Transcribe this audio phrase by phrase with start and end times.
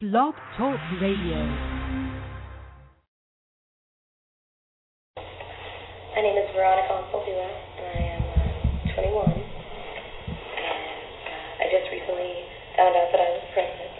[0.00, 1.44] Blog Talk Radio.
[6.16, 9.28] My name is Veronica Alfaldua, and I am uh, 21.
[9.28, 9.44] And uh,
[11.60, 12.32] I just recently
[12.78, 13.92] found out that I was pregnant.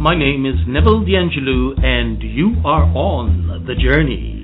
[0.00, 4.41] My name is Neville D'Angelo, and you are on the journey.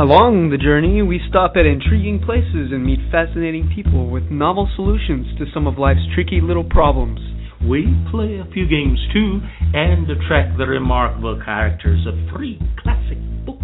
[0.00, 5.28] Along the journey, we stop at intriguing places and meet fascinating people with novel solutions
[5.36, 7.20] to some of life's tricky little problems.
[7.60, 9.44] We play a few games too,
[9.76, 13.60] and attract the remarkable characters of three classic books.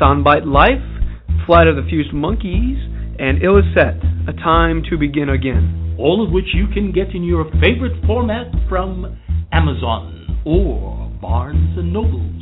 [0.00, 0.80] Sound Byte Life,
[1.44, 2.80] Flight of the Fused Monkeys,
[3.20, 5.96] and Ilicet, A Time to Begin Again.
[6.00, 9.20] All of which you can get in your favorite format from
[9.52, 12.38] Amazon or Barnes and Nobles.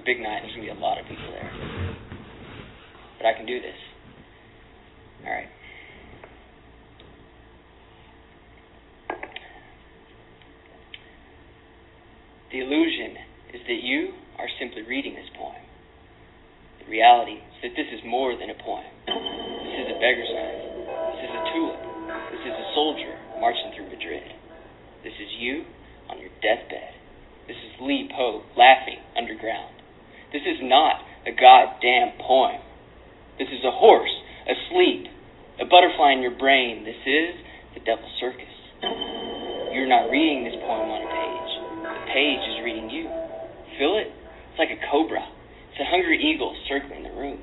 [0.00, 0.40] A big night.
[0.40, 1.52] There's gonna be a lot of people there.
[3.18, 3.76] But I can do this.
[5.26, 5.48] All right.
[12.50, 13.20] The illusion
[13.52, 15.60] is that you are simply reading this poem.
[16.80, 18.88] The reality is that this is more than a poem.
[19.04, 20.64] This is a beggar's knife.
[21.12, 21.80] This is a tulip.
[22.32, 24.32] This is a soldier marching through Madrid.
[25.04, 25.68] This is you
[26.08, 26.96] on your deathbed.
[27.46, 29.79] This is Li Po laughing underground.
[30.32, 32.62] This is not a goddamn poem.
[33.38, 34.14] This is a horse
[34.46, 35.10] asleep,
[35.58, 36.84] a butterfly in your brain.
[36.86, 37.34] This is
[37.74, 38.54] the Devil's Circus.
[39.74, 41.50] You're not reading this poem on a page.
[41.82, 43.10] The page is reading you.
[43.74, 44.14] Feel it?
[44.54, 45.26] It's like a cobra.
[45.74, 47.42] It's a hungry eagle circling the room.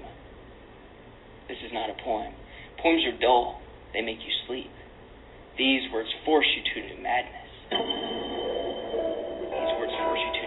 [1.52, 2.32] This is not a poem.
[2.80, 3.60] Poems are dull.
[3.92, 4.72] They make you sleep.
[5.58, 7.52] These words force you to madness.
[9.52, 10.47] These words force you to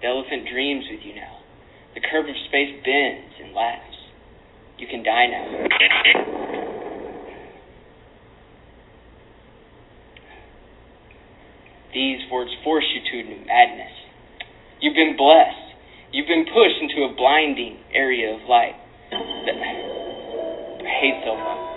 [0.00, 1.38] The elephant dreams with you now.
[1.94, 3.96] The curve of space bends and laughs.
[4.78, 5.66] You can die now.
[11.92, 13.90] These words force you to madness.
[14.80, 15.74] You've been blessed.
[16.12, 18.76] You've been pushed into a blinding area of light.
[19.10, 21.68] That, I hate cell phones.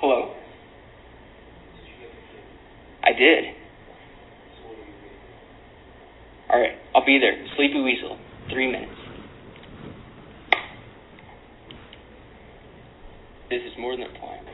[0.00, 0.39] Hello?
[3.20, 3.44] Did.
[6.48, 7.36] Alright, I'll be there.
[7.54, 8.16] Sleepy Weasel.
[8.50, 8.90] Three minutes.
[13.50, 14.49] This is more than a poem.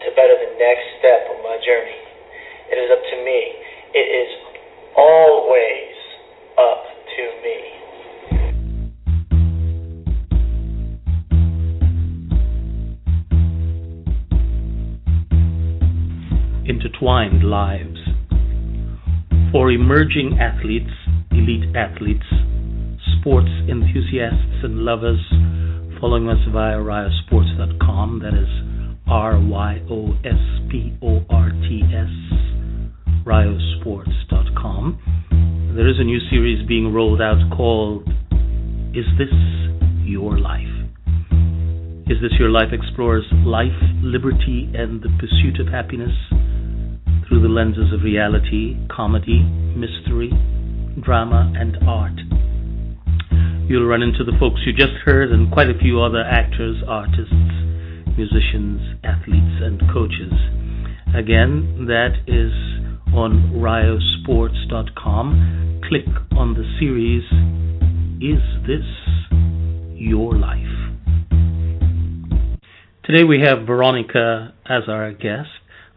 [0.00, 2.00] To better the next step of my journey.
[2.72, 3.52] It is up to me.
[3.92, 4.30] It is
[4.96, 5.94] always
[6.56, 6.84] up
[7.16, 7.80] to me.
[16.64, 17.98] Intertwined lives.
[19.52, 20.92] For emerging athletes,
[21.32, 22.24] elite athletes,
[23.18, 25.20] sports enthusiasts, and lovers,
[26.00, 28.20] following us via ryosports.com.
[28.22, 28.69] That is
[29.10, 30.38] R Y O S
[30.70, 32.08] P O R T S,
[33.26, 35.74] ryosports.com.
[35.74, 38.08] There is a new series being rolled out called
[38.94, 39.34] Is This
[40.06, 40.62] Your Life?
[42.06, 46.14] Is This Your Life explores life, liberty, and the pursuit of happiness
[47.26, 49.42] through the lenses of reality, comedy,
[49.74, 50.30] mystery,
[51.02, 52.14] drama, and art.
[53.68, 57.59] You'll run into the folks you just heard and quite a few other actors, artists,
[58.20, 60.34] musicians, athletes, and coaches.
[61.16, 62.52] Again, that is
[63.14, 65.80] on ryosports.com.
[65.88, 66.04] Click
[66.36, 67.24] on the series
[68.20, 68.84] Is This
[69.94, 70.66] Your Life?
[73.04, 75.48] Today we have Veronica as our guest.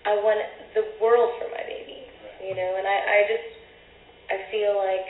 [0.04, 0.44] I want
[0.76, 2.04] the world for my baby,
[2.44, 3.48] you know, and I, I just,
[4.28, 5.08] I feel like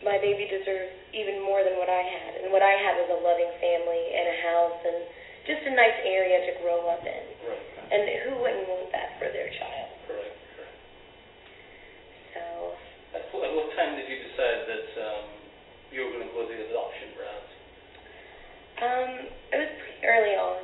[0.00, 2.40] my baby deserves even more than what I had.
[2.44, 4.98] And what I had was a loving family and a house and
[5.44, 7.24] just a nice area to grow up in.
[7.88, 9.88] And who wouldn't want that for their child?
[12.36, 12.42] So,
[13.16, 15.24] At what, at what time did you decide that um,
[15.88, 17.50] you were going to go the adoption route?
[18.78, 19.10] um,
[19.50, 20.60] it was pretty early on,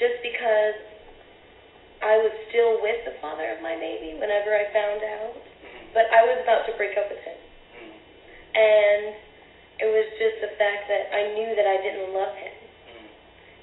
[0.00, 0.74] just because
[2.02, 5.38] I was still with the father of my baby whenever I found out,
[5.94, 7.38] but I was about to break up with him.
[8.54, 9.14] And
[9.78, 12.54] it was just the fact that I knew that I didn't love him.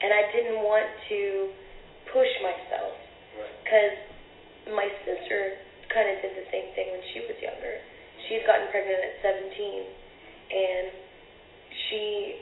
[0.01, 1.19] And I didn't want to
[2.11, 2.95] push myself.
[3.63, 3.95] Because
[4.75, 5.57] my sister
[5.89, 7.79] kind of did the same thing when she was younger.
[8.27, 9.51] She'd gotten pregnant at 17.
[10.51, 10.87] And
[11.87, 12.39] she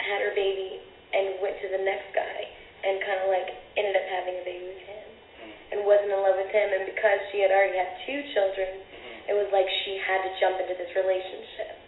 [0.00, 0.80] had her baby
[1.12, 2.40] and went to the next guy
[2.82, 3.48] and kind of like
[3.78, 5.72] ended up having a baby with him mm-hmm.
[5.76, 6.68] and wasn't in love with him.
[6.72, 9.30] And because she had already had two children mm-hmm.
[9.30, 11.78] it was like she had to jump into this relationship.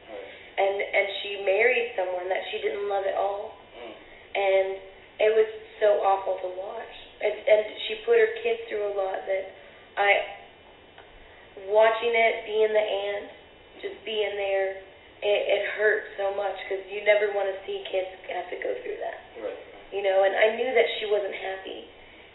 [0.55, 3.59] And and she married someone that she didn't love at all.
[3.75, 3.91] Mm.
[4.39, 4.69] And
[5.19, 5.51] it was
[5.83, 9.45] so awful to watch and, and she put her kids through a lot that
[9.99, 10.11] I
[11.71, 13.31] watching it being the aunt
[13.83, 14.79] just being there
[15.23, 18.75] it, it hurt so much because you never want to see kids have to go
[18.83, 19.59] through that Right.
[19.91, 21.87] you know, and I knew that she wasn't happy,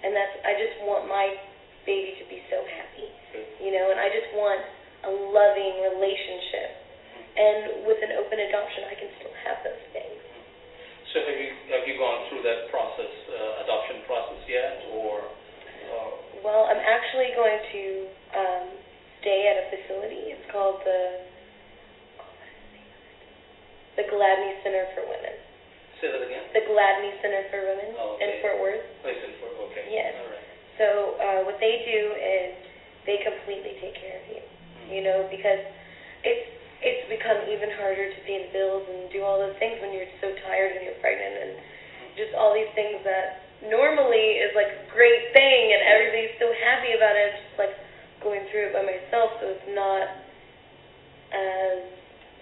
[0.03, 1.31] and that's I just want my
[1.87, 3.07] baby to be so happy,
[3.63, 4.59] you know, and I just want
[5.07, 6.75] a loving relationship,
[7.39, 10.19] and with an open adoption, I can still have those things.
[11.15, 14.18] So have you have you gone through that process, uh, adoption process
[14.49, 15.21] yet, or?
[15.21, 16.09] Uh,
[16.43, 17.83] Well, I'm actually going to
[18.33, 18.65] um,
[19.21, 20.33] stay at a facility.
[20.33, 21.29] It's called the
[23.97, 25.35] the Gladney Center for Women.
[25.99, 26.43] say that again.
[26.55, 28.39] The Gladney Center for Women Oh, in.
[28.39, 28.85] Fort Worth.
[29.03, 29.51] Place in Fort.
[29.71, 29.91] Okay.
[29.91, 30.15] Yes.
[30.15, 30.47] All right.
[30.79, 30.87] So
[31.19, 32.55] uh, what they do is
[33.03, 34.39] they completely take care of you.
[34.87, 35.59] You know, because
[36.23, 36.47] it's
[36.79, 40.07] it's become even harder to pay the bills and do all those things when you're
[40.23, 41.51] so tired and you're pregnant and
[42.15, 46.95] just all these things that normally is like a great thing and everybody's so happy
[46.95, 47.35] about it.
[47.35, 47.75] Just like
[48.23, 50.07] going through it by myself, so it's not
[51.31, 51.79] as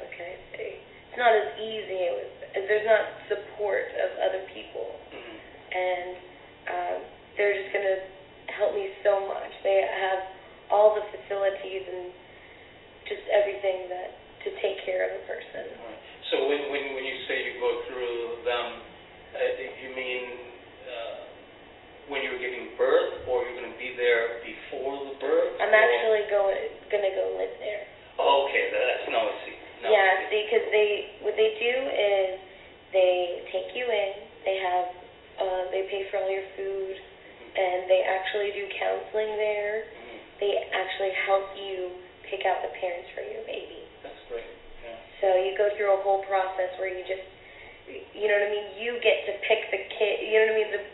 [0.10, 0.38] okay.
[0.54, 0.70] say?
[0.82, 2.02] It's not as easy.
[2.10, 5.38] It was, there's not support of other people, mm-hmm.
[5.74, 6.10] and
[6.68, 6.98] um,
[7.38, 8.02] they're just gonna
[8.54, 9.54] help me so much.
[9.62, 10.22] They have
[10.74, 12.10] all the facilities and
[13.06, 15.66] just everything that to take care of a person.
[16.34, 18.68] So when when when you say you go through them,
[19.38, 19.40] uh,
[19.86, 20.57] you mean
[20.88, 21.28] uh,
[22.08, 25.60] when you're giving birth, or you're going to be there before the birth?
[25.60, 27.84] I'm actually going going to go live there.
[28.16, 29.56] Oh, okay, that's no, see.
[29.84, 30.90] No, yeah, I see, because they
[31.28, 32.40] what they do is
[32.96, 34.12] they take you in.
[34.48, 34.88] They have
[35.38, 37.60] uh, they pay for all your food, mm-hmm.
[37.60, 39.92] and they actually do counseling there.
[39.92, 40.18] Mm-hmm.
[40.40, 41.92] They actually help you
[42.32, 43.84] pick out the parents for your baby.
[44.02, 44.48] That's great.
[44.82, 44.96] Yeah.
[45.20, 47.28] So you go through a whole process where you just
[47.88, 50.60] you know what I mean, you get to pick the kid, you know what I
[50.60, 50.86] mean, the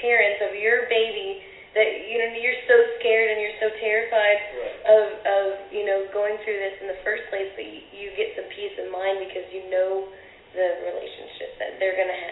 [0.00, 1.42] parents of your baby
[1.76, 4.88] that you know you're so scared and you're so terrified right.
[4.88, 8.32] of of you know going through this in the first place, but you, you get
[8.34, 10.08] some peace of mind because you know
[10.56, 12.27] the relationship that they're going to have.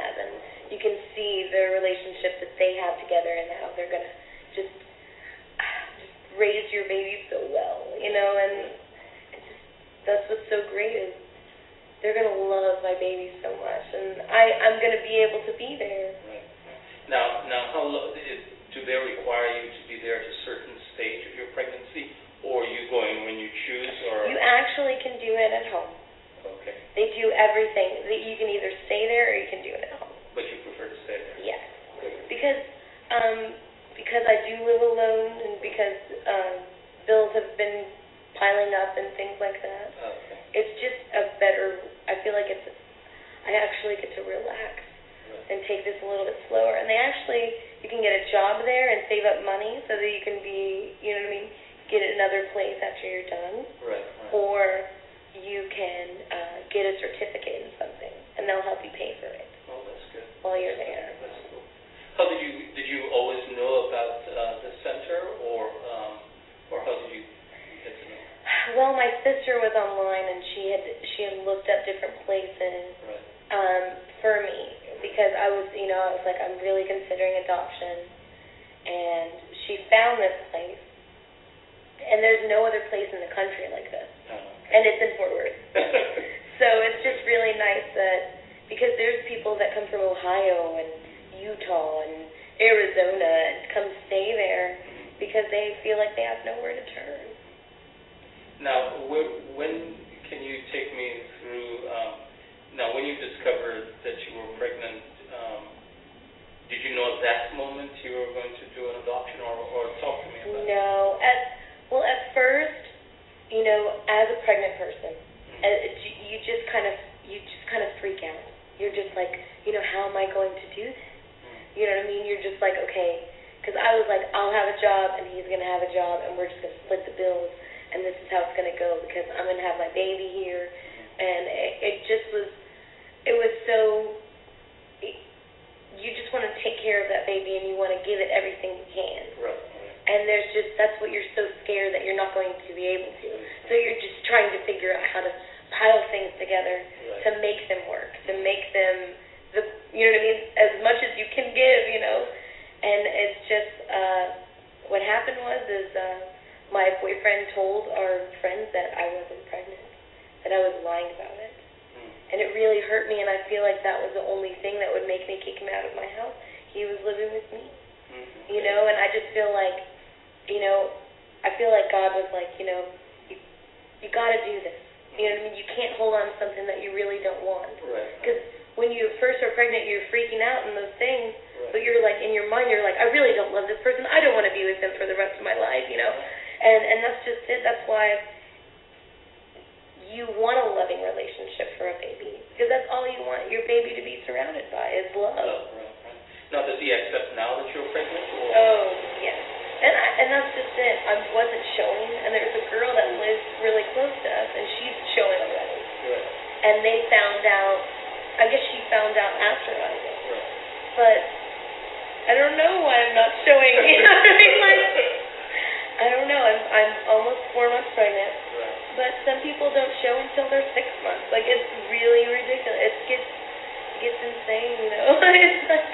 [219.56, 221.24] people don't show until they're six months.
[221.32, 222.76] Like it's really ridiculous.
[222.76, 225.16] It gets it gets insane, you know.
[225.32, 225.88] it's like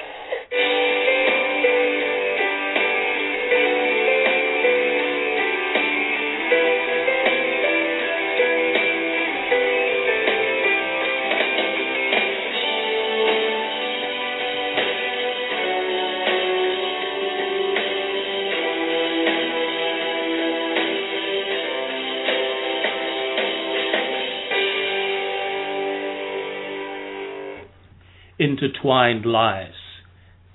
[28.83, 29.75] intertwined lives.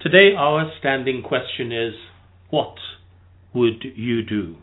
[0.00, 1.94] Today, our standing question is
[2.50, 2.74] what
[3.54, 4.56] would you do?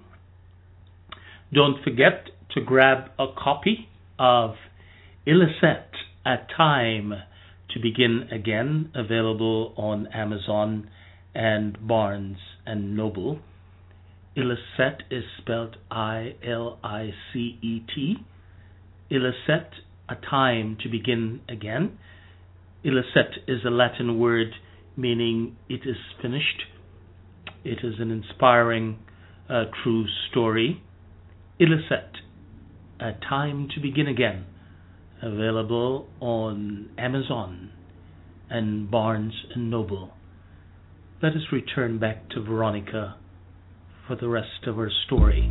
[1.52, 4.52] Don't forget to grab a copy of
[5.28, 5.88] Ilicet,
[6.26, 7.14] A Time
[7.72, 10.90] to Begin Again, available on Amazon
[11.34, 13.40] and Barnes and Noble.
[14.38, 18.18] Ilicet is spelled I L I C E T.
[19.12, 19.70] Ilicet,
[20.08, 21.98] a time to begin again.
[22.86, 24.54] Ilicet is a Latin word
[24.98, 26.63] meaning it is finished.
[27.63, 29.00] It is an inspiring,
[29.50, 30.82] uh, true story.
[31.60, 32.12] Ilicet,
[33.00, 34.46] a time to begin again.
[35.22, 37.72] Available on Amazon
[38.50, 40.12] and Barnes and Noble.
[41.24, 43.15] Let us return back to Veronica
[44.08, 45.50] for the rest of her story.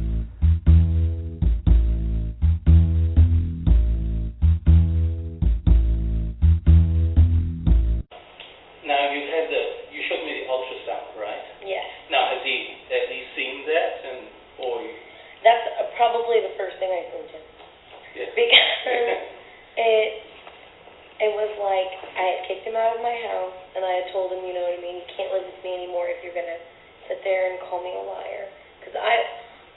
[24.14, 26.36] Told him, you know what I mean, you can't live with me anymore if you're
[26.36, 26.62] gonna
[27.10, 28.46] sit there and call me a liar.
[28.78, 29.14] Because I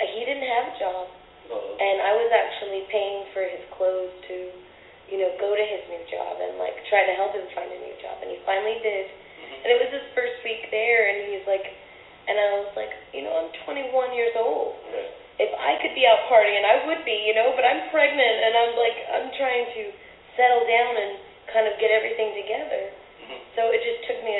[0.05, 1.09] he didn't have a job
[1.47, 4.35] Oh, and I was actually paying for his clothes to,
[5.07, 7.79] you know, go to his new job and like try to help him find a
[7.79, 8.19] new job.
[8.19, 9.07] And he finally did.
[9.07, 9.63] mhm.
[9.63, 11.63] And it was his first week there, and he's like,
[12.27, 14.75] and I was like, you know, I'm 21 years old.
[14.91, 15.07] Right.
[15.39, 17.55] If I could be out partying, I would be, you know.
[17.55, 19.83] But I'm pregnant, and I'm like, I'm trying to
[20.35, 21.11] settle down and
[21.53, 22.91] kind of get everything together.
[23.57, 24.37] So it just took me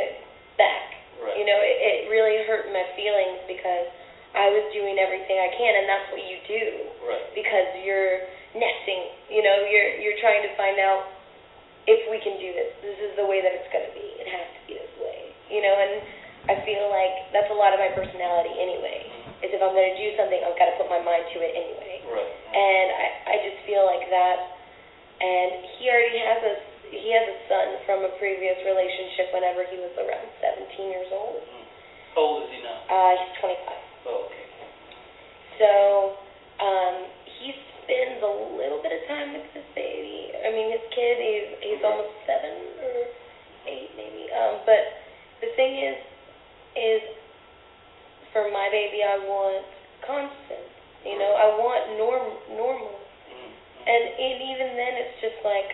[0.62, 0.94] back.
[1.18, 1.34] Right.
[1.42, 3.90] You know, it, it really hurt my feelings because
[4.38, 6.64] I was doing everything I can, and that's what you do
[7.10, 7.26] Right.
[7.34, 9.02] because you're nesting.
[9.34, 11.10] You know, you're you're trying to find out
[11.90, 12.70] if we can do this.
[12.86, 14.06] This is the way that it's going to be.
[14.22, 15.34] It has to be this way.
[15.50, 15.94] You know, and
[16.54, 19.10] I feel like that's a lot of my personality anyway.
[19.42, 21.54] Is if I'm going to do something, I've got to put my mind to it
[21.58, 22.06] anyway.
[22.06, 22.34] Right.
[22.54, 24.38] And I I just feel like that.
[25.18, 26.54] And he already has a
[26.92, 29.32] he has a son from a previous relationship.
[29.34, 31.42] Whenever he was around 17 years old,
[32.16, 32.80] How old is he now?
[32.88, 34.08] uh, he's 25.
[34.08, 34.46] Oh, okay.
[35.60, 35.72] So
[36.64, 36.96] um,
[37.42, 40.32] he spends a little bit of time with his baby.
[40.46, 41.16] I mean, his kid.
[41.20, 42.96] He's he's almost seven or
[43.68, 44.30] eight, maybe.
[44.32, 44.84] Um, but
[45.42, 45.98] the thing is,
[46.78, 47.02] is
[48.34, 49.66] for my baby, I want
[50.06, 50.68] constant.
[51.06, 52.96] You know, I want norm normal.
[53.28, 53.50] Mhm.
[53.88, 55.74] And and even then, it's just like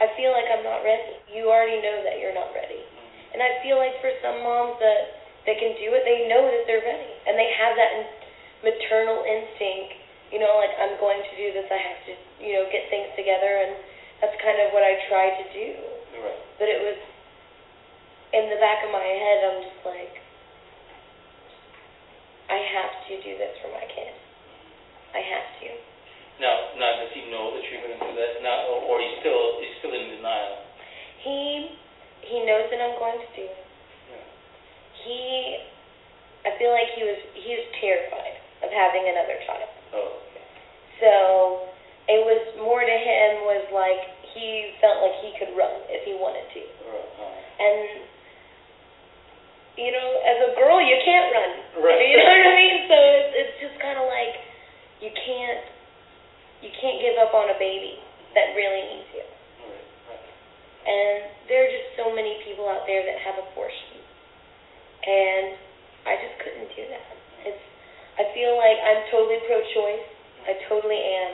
[0.00, 1.20] I feel like I'm not ready.
[1.28, 2.80] You already know that you're not ready.
[3.36, 6.64] And I feel like for some moms that that can do it, they know that
[6.68, 8.04] they're ready, and they have that in,
[8.64, 9.96] maternal instinct.
[10.32, 11.68] You know, like I'm going to do this.
[11.68, 13.76] I have to, you know, get things together, and
[14.24, 15.68] that's kind of what I tried to do.
[16.16, 16.42] Right.
[16.56, 16.98] But it was
[18.32, 19.38] in the back of my head.
[19.48, 20.14] I'm just like,
[22.48, 24.12] I have to do this for my kid.
[25.12, 25.89] I have to.
[26.40, 29.20] Now, now does he know that you're going to do that now, or, or he's
[29.20, 30.56] still he's still in denial?
[31.20, 31.76] He
[32.24, 33.60] he knows that I'm going to do it.
[34.08, 34.24] Yeah.
[35.04, 35.20] He,
[36.48, 39.68] I feel like he was he was terrified of having another child.
[39.92, 40.46] Oh, okay.
[41.04, 41.12] So
[42.08, 44.00] it was more to him was like
[44.32, 46.62] he felt like he could run if he wanted to.
[46.88, 47.10] Right.
[47.20, 47.80] Uh, And
[49.76, 51.52] you know, as a girl you can't run.
[51.84, 52.00] Right.
[52.10, 52.78] You know what I mean?
[52.88, 54.34] So it's it's just kinda like
[55.04, 55.64] you can't
[56.60, 58.00] you can't give up on a baby
[58.36, 59.26] that really needs you.
[60.80, 61.18] And
[61.48, 64.04] there are just so many people out there that have abortions.
[65.04, 65.56] And
[66.08, 67.06] I just couldn't do that.
[67.48, 67.64] It's
[68.20, 70.06] I feel like I'm totally pro choice.
[70.44, 71.32] I totally am.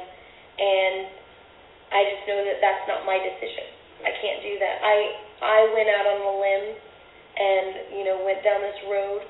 [0.57, 0.97] And
[1.91, 3.67] I just know that that's not my decision.
[4.07, 4.77] I can't do that.
[4.83, 4.97] I
[5.43, 6.67] I went out on a limb
[7.37, 9.21] and, you know, went down this road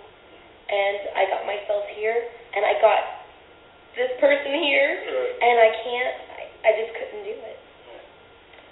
[0.71, 3.16] and I got myself here and I got
[3.97, 4.93] this person here
[5.41, 7.59] and I can't I, I just couldn't do it.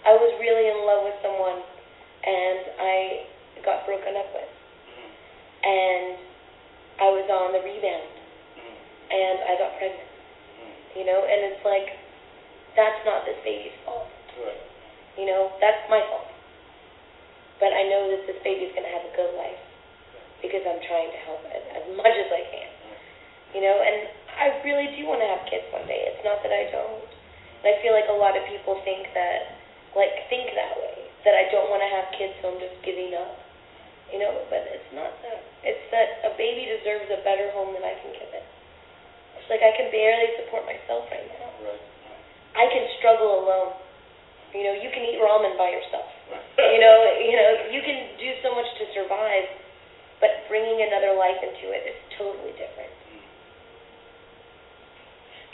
[0.05, 1.65] I was really in love with someone
[2.25, 2.97] and I
[3.65, 5.09] got broken up with Mhm.
[5.65, 6.07] and
[7.01, 8.13] I was on the rebound
[8.61, 8.77] Mhm.
[9.11, 10.13] and I got pregnant.
[10.61, 10.73] Mhm.
[11.01, 11.89] You know, and it's like
[12.77, 14.09] that's not this baby's fault.
[15.17, 16.27] You know, that's my fault.
[17.63, 19.63] But I know that this baby's gonna have a good life
[20.43, 22.69] because I'm trying to help it as much as I can.
[23.55, 26.11] You know, and I really do want to have kids one day.
[26.11, 27.07] It's not that I don't.
[27.62, 29.57] And I feel like a lot of people think that,
[29.97, 31.07] like, think that way.
[31.25, 33.40] That I don't want to have kids, so I'm just giving up.
[34.12, 35.40] You know, but it's not that.
[35.64, 38.44] It's that a baby deserves a better home than I can give it.
[39.40, 41.49] It's like I can barely support myself right now.
[41.64, 41.85] Right.
[42.55, 43.73] I can struggle alone.
[44.53, 46.07] You know, you can eat ramen by yourself.
[46.75, 49.49] you know, you know, you can do so much to survive,
[50.20, 52.92] but bringing another life into it is totally different.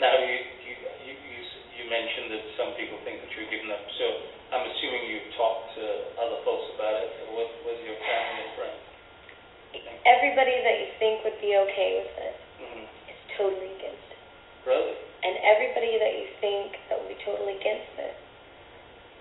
[0.01, 0.33] Now, you,
[0.65, 0.73] you,
[1.05, 1.13] you,
[1.77, 4.05] you mentioned that some people think that you're giving up, so
[4.49, 5.85] I'm assuming you've talked to
[6.17, 8.81] other folks about it, what was your family and friends?
[10.09, 12.35] Everybody that you think would be okay with it
[12.65, 12.83] Mhm.
[13.13, 14.21] is totally against it.
[14.65, 14.97] Really?
[15.21, 18.15] And everybody that you think that would be totally against it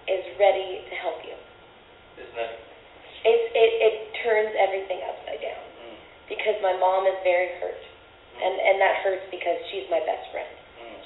[0.09, 1.37] is ready to help you.
[2.17, 2.57] Isn't that,
[3.29, 7.85] It's, it, it turns everything upside down mm, because my mom is very hurt.
[8.41, 10.49] And, and that hurts because she's my best friend.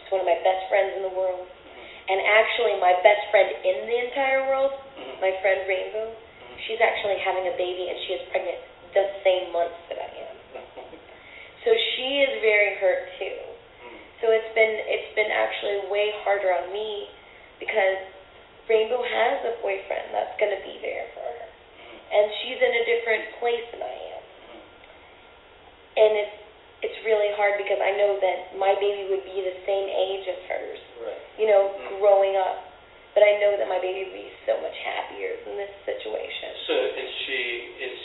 [0.05, 1.49] She's one of my best friends in the world.
[1.49, 6.61] mhm, And actually, my best friend in the entire world, mhm, my friend Rainbow, mhm.
[6.69, 8.61] she's actually having a baby and she is pregnant
[8.93, 10.37] the same month that I am.
[11.65, 13.41] So she is very hurt too.
[14.21, 17.09] So it's been it's been actually way harder on me
[17.59, 17.97] because
[18.69, 21.49] Rainbow has a boyfriend that's going to be there for her.
[22.13, 24.25] And she's in a different place than I am.
[25.97, 26.37] And it's
[26.85, 30.37] it's really hard because I know that my baby would be the same age as
[30.45, 31.17] hers, Right.
[31.41, 31.99] you know, Mm.
[31.99, 32.61] growing up.
[33.17, 36.51] But I know that my baby would be so much happier in this situation.
[36.67, 37.41] So is she,
[37.79, 37.97] is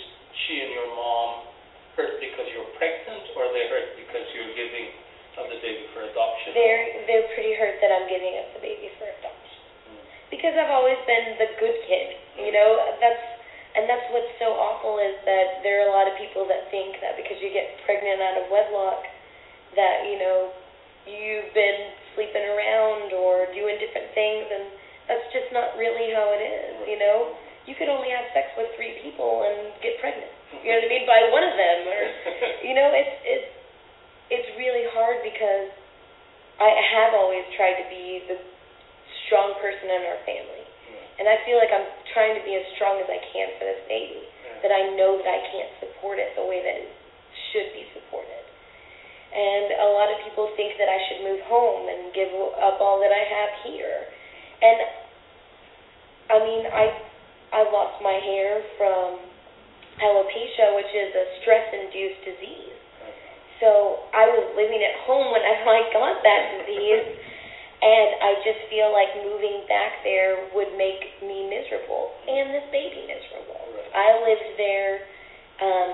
[0.45, 1.41] she and your mom
[1.97, 4.87] hurt because you're pregnant, or are they hurt because you're giving
[5.35, 6.53] of the baby for adoption?
[6.53, 9.59] They're they're pretty hurt that I'm giving up the baby for adoption.
[9.87, 12.77] Mm, because I've always been the good kid, you know.
[13.01, 13.38] That's
[13.77, 16.97] and that's what's so awful is that there are a lot of people that think
[17.05, 19.05] that because you get pregnant out of wedlock,
[19.77, 20.49] that you know
[21.05, 24.65] you've been sleeping around or doing different things, and
[25.05, 27.37] that's just not really how it is, you know.
[27.69, 30.33] You could only have sex with three people and get pregnant.
[30.65, 31.05] You know what I mean?
[31.05, 32.01] By one of them, or
[32.67, 33.49] you know, it's it's
[34.33, 35.69] it's really hard because
[36.57, 38.37] I have always tried to be the
[39.25, 40.65] strong person in our family.
[41.19, 41.88] And I feel like I'm
[42.19, 44.27] trying to be as strong as I can for this baby,
[44.59, 46.91] that I know that I can't support it the way that it
[47.55, 48.43] should be supported.
[49.31, 52.27] And a lot of people think that I should move home and give
[52.59, 54.03] up all that I have here.
[54.59, 54.77] And
[56.27, 56.85] I mean, I
[57.55, 59.23] I lost my hair from
[60.03, 62.75] alopecia, which is a stress-induced disease.
[63.63, 65.55] So I was living at home when I
[65.95, 67.15] got that disease,
[67.79, 73.07] and I just feel like moving back there would make me miserable and this baby
[73.07, 73.55] miserable.
[73.95, 74.93] I lived there
[75.63, 75.91] um,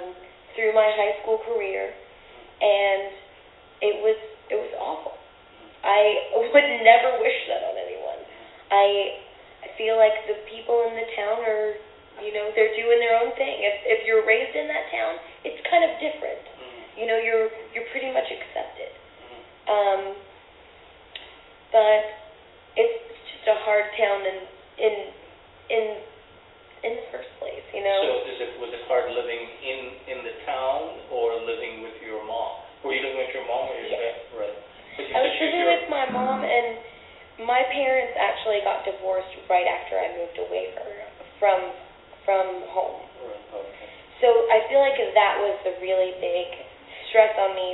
[0.58, 1.94] through my high school career,
[2.60, 3.14] and
[3.86, 4.18] it was
[4.50, 5.14] it was awful.
[5.86, 8.20] I would never wish that on anyone.
[8.74, 9.22] I
[9.64, 11.78] I feel like the people in the town are,
[12.22, 13.62] you know, they're doing their own thing.
[13.62, 16.42] If if you're raised in that town, it's kind of different.
[16.42, 18.92] mm, You know, you're you're pretty much accepted.
[18.92, 19.42] mm.
[19.72, 20.02] Um,
[21.76, 22.08] but
[22.80, 23.04] it's
[23.36, 24.38] just a hard town in
[24.80, 24.94] in
[25.68, 25.84] in
[26.88, 28.00] in the first place, you know.
[28.00, 32.24] So is it, was it hard living in, in the town or living with your
[32.24, 32.64] mom?
[32.86, 34.00] Were you living with your mom or your Yes.
[34.00, 34.16] dad?
[34.40, 34.58] Right.
[35.02, 36.80] You I was living with my mom, and
[37.44, 40.88] my parents actually got divorced right after I moved away from
[41.44, 41.60] from
[42.24, 43.04] from home.
[43.20, 43.90] Right, okay.
[44.24, 46.48] So I feel like that was the really big
[47.12, 47.70] stress on me,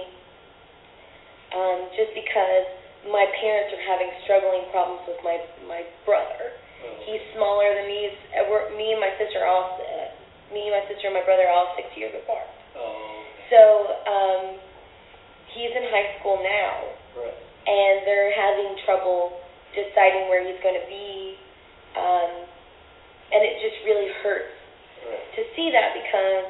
[1.54, 6.54] um, just because my parents are having struggling problems with my my brother.
[6.86, 8.10] Well, He's smaller than me.
[8.10, 10.10] He's, uh, we're, me and my sister are all uh,
[10.54, 12.50] me, and my sister, and my brother are all six years apart.
[12.78, 13.22] Oh,
[13.54, 13.62] So
[14.10, 14.44] um,
[15.54, 16.74] he's in high school now,
[17.22, 17.38] right.
[17.70, 19.38] and they're having trouble
[19.78, 21.38] deciding where he's going to be,
[21.96, 22.32] um,
[23.32, 24.58] and it just really hurts
[25.02, 25.18] Right.
[25.34, 26.46] to see that because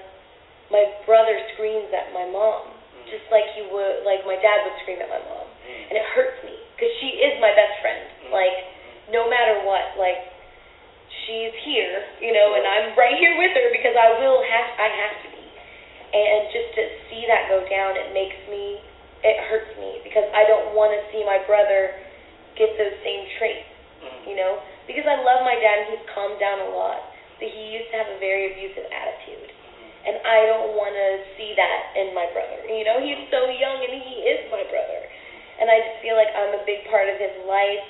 [0.75, 3.07] my brother screams at my mom Mm.
[3.07, 5.47] just like he would, like my dad would scream at my mom.
[5.91, 8.31] And it hurts me because she is my best friend.
[8.31, 8.55] Like
[9.11, 10.31] no matter what, like
[11.27, 14.87] she's here, you know, and I'm right here with her because I will have, I
[14.87, 15.45] have to be.
[16.15, 18.79] And just to see that go down, it makes me,
[19.23, 21.95] it hurts me because I don't want to see my brother
[22.55, 23.67] get those same traits,
[24.01, 24.33] Mm.
[24.33, 24.57] you know,
[24.89, 27.05] because I love my dad and he's calmed down a lot,
[27.37, 29.53] but he used to have a very abusive attitude.
[30.01, 32.65] And I don't want to see that in my brother.
[32.65, 35.05] You know, he's so young and he is my brother.
[35.59, 37.85] And I just feel like I'm a big part of his life.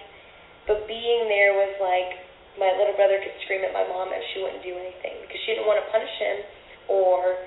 [0.65, 2.21] But being there was like
[2.60, 5.56] my little brother could scream at my mom and she wouldn't do anything because she
[5.56, 6.38] didn't want to punish him
[6.91, 7.39] or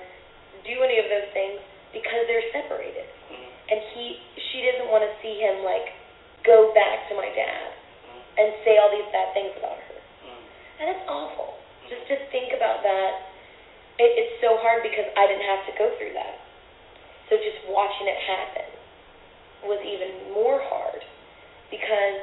[0.65, 1.61] do any of those things
[1.93, 3.05] because they're separated.
[3.31, 3.47] Mm.
[3.71, 4.19] And he
[4.51, 5.93] she doesn't want to see him like
[6.43, 7.71] go back to my dad
[8.05, 8.21] Mm.
[8.37, 9.97] and say all these bad things about her.
[9.97, 10.43] Mm.
[10.81, 11.57] And it's awful.
[11.89, 13.11] Just to think about that,
[13.97, 16.37] it, it's so hard because I didn't have to go through that.
[17.29, 18.67] So just watching it happen
[19.65, 21.01] was even more hard
[21.69, 22.21] because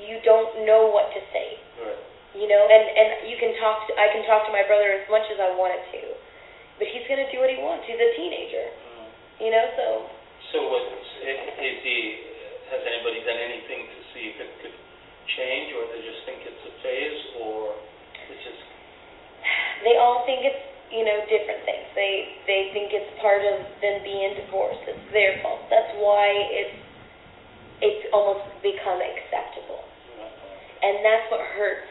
[0.00, 1.60] you don't know what to say.
[1.80, 2.02] Right.
[2.36, 3.90] You know, and and you can talk.
[3.90, 6.02] To, I can talk to my brother as much as I wanted to,
[6.78, 7.84] but he's gonna do what he wants.
[7.90, 8.70] He's a teenager.
[8.70, 9.08] Mm.
[9.42, 9.86] You know, so
[10.54, 11.98] So what, is he,
[12.70, 14.76] has anybody done anything to see if it could
[15.36, 17.74] change, or they just think it's a phase, or
[18.30, 18.62] it's just,
[19.86, 21.86] they all think it's you know different things.
[21.94, 24.82] They they think it's part of them being divorced.
[24.90, 25.62] It's their fault.
[25.70, 26.76] That's why it's
[27.80, 29.80] it's almost become acceptable,
[30.84, 31.88] and that's what hurts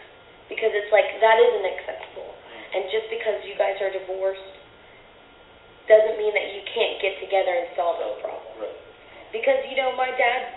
[0.52, 2.30] because it's like that isn't acceptable.
[2.70, 4.54] And just because you guys are divorced
[5.90, 8.46] doesn't mean that you can't get together and solve the problem.
[8.62, 8.78] right,
[9.34, 10.54] Because you know my dad,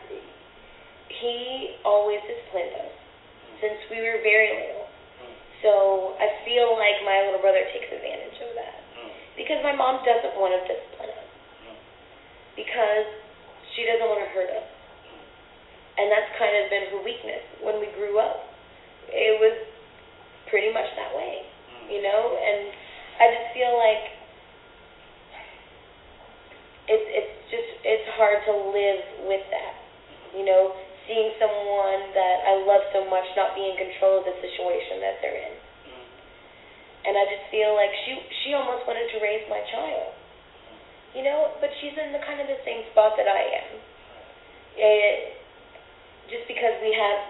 [1.09, 2.93] he always disciplined us
[3.65, 4.92] since we were very little.
[5.63, 8.77] So I feel like my little brother takes advantage of that.
[8.99, 11.31] Mm, because my mom doesn't want to discipline us.
[11.63, 11.79] Mm.
[12.59, 13.07] Because
[13.73, 15.23] she doesn't want to hurt us, mm.
[16.03, 18.43] and that's kind of been her weakness when we grew up.
[19.07, 19.55] It was
[20.51, 21.95] pretty much that way, mm.
[21.95, 22.75] you know, and
[23.23, 24.03] I just feel like
[26.91, 29.75] it's it's just it's hard to live with that,
[30.35, 30.75] you know,
[31.07, 35.19] seeing someone that I love so much not be in control of the situation that
[35.21, 35.55] they're in.
[35.57, 36.07] Mm-hmm.
[37.09, 40.15] And I just feel like she she almost wanted to raise my child.
[41.13, 43.71] You know, but she's in the kind of the same spot that I am.
[44.81, 45.37] It,
[46.33, 47.21] just because we have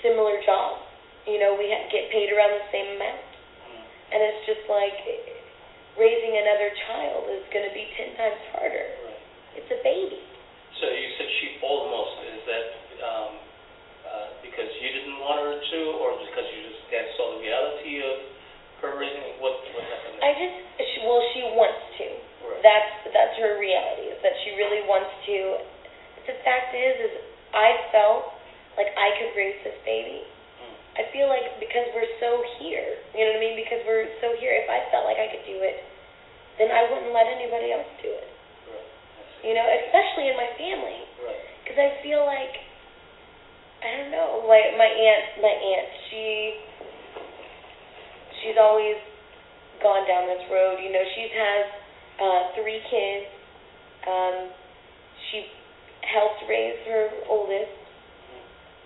[0.00, 0.80] similar jobs,
[1.28, 3.20] you know, we ha- get paid around the same amount.
[3.20, 4.12] Mm-hmm.
[4.16, 4.96] And it's just like
[6.00, 8.88] raising another child is going to be 10 times harder.
[9.56, 10.20] It's a baby.
[10.80, 12.64] So you said she almost, is that,
[13.02, 13.32] um,
[14.06, 18.00] uh, because you didn't want her to, or because you just guys saw the reality
[18.00, 18.16] of
[18.84, 20.56] her raising, what, what happened I just
[20.92, 22.06] she, well, she wants to.
[22.44, 22.60] Right.
[22.60, 24.12] That's that's her reality.
[24.12, 25.36] Is that she really wants to.
[26.20, 27.14] But the fact is, is
[27.56, 28.36] I felt
[28.76, 30.24] like I could raise this baby.
[30.60, 30.74] Mm.
[31.00, 33.56] I feel like because we're so here, you know what I mean?
[33.56, 34.52] Because we're so here.
[34.52, 35.80] If I felt like I could do it,
[36.60, 38.28] then I wouldn't let anybody else do it.
[38.68, 38.88] Right,
[39.44, 42.52] You know, especially in my family, right, because I feel like
[43.82, 44.44] I don't know.
[44.48, 46.60] Like my aunt, my aunt, she
[48.42, 48.96] she's always
[49.82, 50.80] gone down this road.
[50.80, 51.66] You know, she's has
[52.20, 53.26] uh, three kids.
[54.06, 54.36] Um,
[55.28, 55.44] she
[56.06, 57.74] helped raise her oldest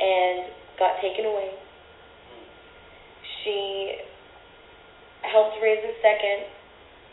[0.00, 1.52] and got taken away.
[3.44, 4.00] She
[5.22, 6.40] helped raise the second,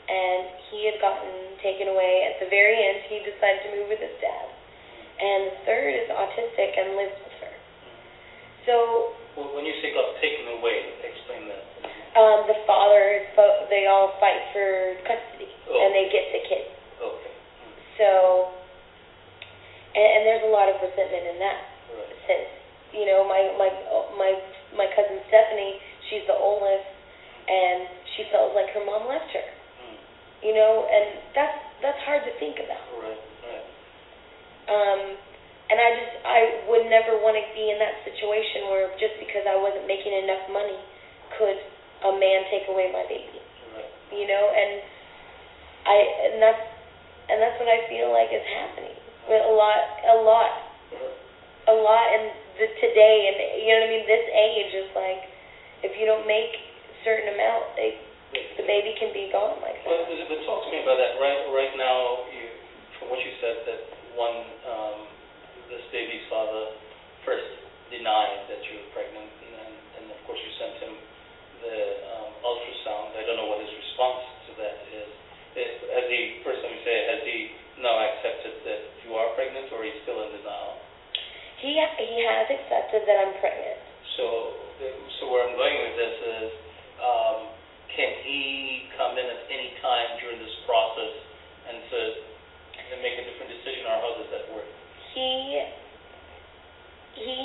[0.07, 2.31] and he had gotten taken away.
[2.31, 4.47] At the very end, he decided to move with his dad.
[5.19, 7.26] And the third is autistic and lives.
[8.67, 11.63] So Well, when you say got taken away, explain that.
[12.19, 13.23] um, the father,
[13.71, 15.79] they all fight for custody, Oh.
[15.79, 16.69] and they get the kids.
[16.99, 17.33] Okay,
[17.97, 18.51] So,
[19.95, 21.59] and, and there's a lot of resentment in that.
[21.95, 22.47] right, since
[22.91, 23.69] you know my my
[24.19, 24.31] my
[24.75, 26.87] my cousin Stephanie, she's the oldest,
[27.47, 29.47] and she felt like her mom left her.
[29.87, 29.97] mm,
[30.43, 32.83] You know, and that's that's hard to think about.
[32.99, 33.65] right, right,
[34.67, 35.01] Um,
[35.67, 36.39] and I just I
[36.71, 40.47] would never want to be in that situation where just because I wasn't making enough
[40.51, 40.79] money,
[41.35, 41.59] could
[42.07, 43.41] a man take away my baby?
[43.75, 43.91] right.
[44.15, 44.71] You know, and
[45.83, 45.97] I
[46.31, 46.63] and that's
[47.27, 48.95] and that's what I feel like is happening.
[49.27, 50.51] With a lot, a lot
[51.67, 52.31] a lot in
[52.63, 55.27] the today and you know what I mean this age is like
[55.83, 56.55] if you don't make
[57.03, 57.99] certain amount they
[58.33, 59.87] the baby can be gone like that.
[59.87, 61.15] but but talk to me about that.
[61.15, 62.43] Right, right now, you,
[62.99, 63.81] from what you said, that
[64.19, 64.97] one, um,
[65.67, 66.75] this baby's father
[67.27, 67.47] first
[67.91, 70.93] denied that you were pregnant, and, and of course you sent him
[71.63, 71.77] the
[72.15, 73.15] um, ultrasound.
[73.15, 75.09] I don't know what his response to that is.
[75.57, 77.37] It, has he, first let me say, has he
[77.81, 80.77] now accepted that you are pregnant, or he's still in denial?
[81.57, 83.81] He he has accepted that I'm pregnant.
[84.15, 84.53] So,
[85.17, 86.49] so where I'm going with this is,
[87.01, 87.49] um,
[87.89, 91.13] can he come in at any time during this process
[91.65, 91.99] and to
[92.93, 94.69] and make a different decision, or how does that work?
[95.17, 95.65] He
[97.17, 97.41] he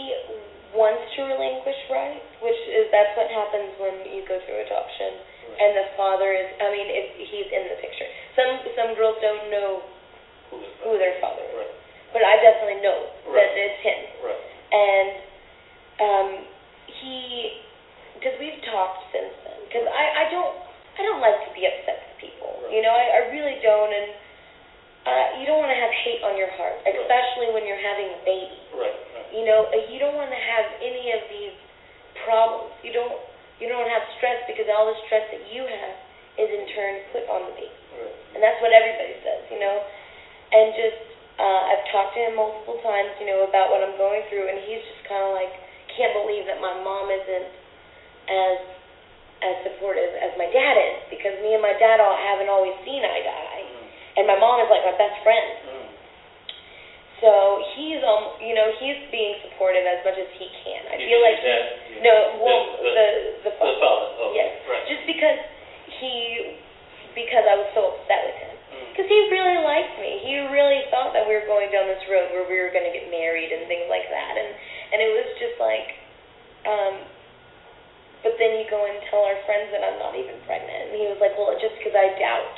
[0.77, 5.17] wants to relinquish rights, which is that's what happens when you go through adoption.
[5.57, 8.09] And the father is I mean if he's in the picture.
[8.37, 9.81] Some some girls don't know
[10.85, 11.57] Who their father is.
[11.57, 11.73] Right,
[12.13, 14.01] But I definitely know that it's him.
[14.21, 15.09] right, and
[16.03, 16.29] um,
[17.01, 17.57] he,
[18.19, 19.59] because we've talked since then.
[19.69, 20.53] Because I, I don't,
[20.99, 22.53] I don't like to be upset with people.
[22.65, 22.75] Right.
[22.75, 24.09] You know, I, I really don't, and
[25.03, 26.95] uh, you don't want to have hate on your heart, Right.
[26.95, 28.59] especially when you're having a baby.
[28.79, 31.55] right, right, You know, uh, you don't want to have any of these
[32.23, 32.71] problems.
[32.87, 33.19] You don't,
[33.59, 35.95] you don't have stress because all the stress that you have
[36.39, 37.79] is in turn put on the baby.
[37.99, 38.15] right.
[38.37, 39.77] And that's what everybody says, you know.
[40.55, 41.01] And just,
[41.41, 44.63] uh, I've talked to him multiple times, you know, about what I'm going through, and
[44.69, 45.51] he's just kind of like,
[45.99, 47.49] can't believe that my mom isn't
[48.31, 48.59] as
[49.43, 53.03] as supportive as my dad is because me and my dad all haven't always seen
[53.03, 53.62] eye to eye,
[54.17, 55.49] and my mom is like my best friend.
[55.67, 55.87] Mm.
[57.23, 57.31] So
[57.79, 60.83] he's um you know he's being supportive as much as he can.
[60.91, 61.63] I You feel like dad?
[61.87, 63.07] he, no well the, the
[63.47, 64.09] the the father.
[64.19, 64.51] Oh, Yes.
[64.67, 64.85] Right.
[64.91, 65.39] Just because
[66.03, 66.13] he
[67.15, 68.55] because I was so upset with him.
[68.75, 68.87] Mm.
[68.91, 70.19] Because he really liked me.
[70.27, 72.95] He really thought that we were going down this road where we were going to
[72.95, 74.35] get married and things like that.
[74.35, 74.51] And
[74.93, 75.89] and it was just like,
[76.67, 76.95] um,
[78.27, 80.91] but then you go and tell our friends that I'm not even pregnant.
[80.91, 82.55] And he was like, well, just because I doubt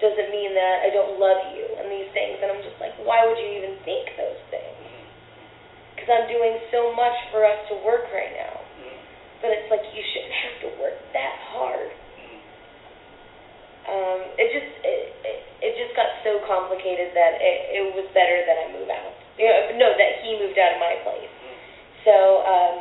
[0.00, 2.40] doesn't mean that I don't love you and these things.
[2.40, 4.80] And I'm just like, why would you even think those things?
[5.94, 8.64] Because I'm doing so much for us to work right now.
[9.44, 11.92] But it's like you shouldn't have to work that hard.
[13.88, 18.44] Um, it just it, it it just got so complicated that it, it was better
[18.44, 19.16] that I move out.
[19.40, 21.32] You know, no, that he moved out of my place.
[22.04, 22.76] So, um,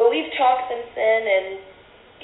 [0.00, 1.46] but we've talked since then, and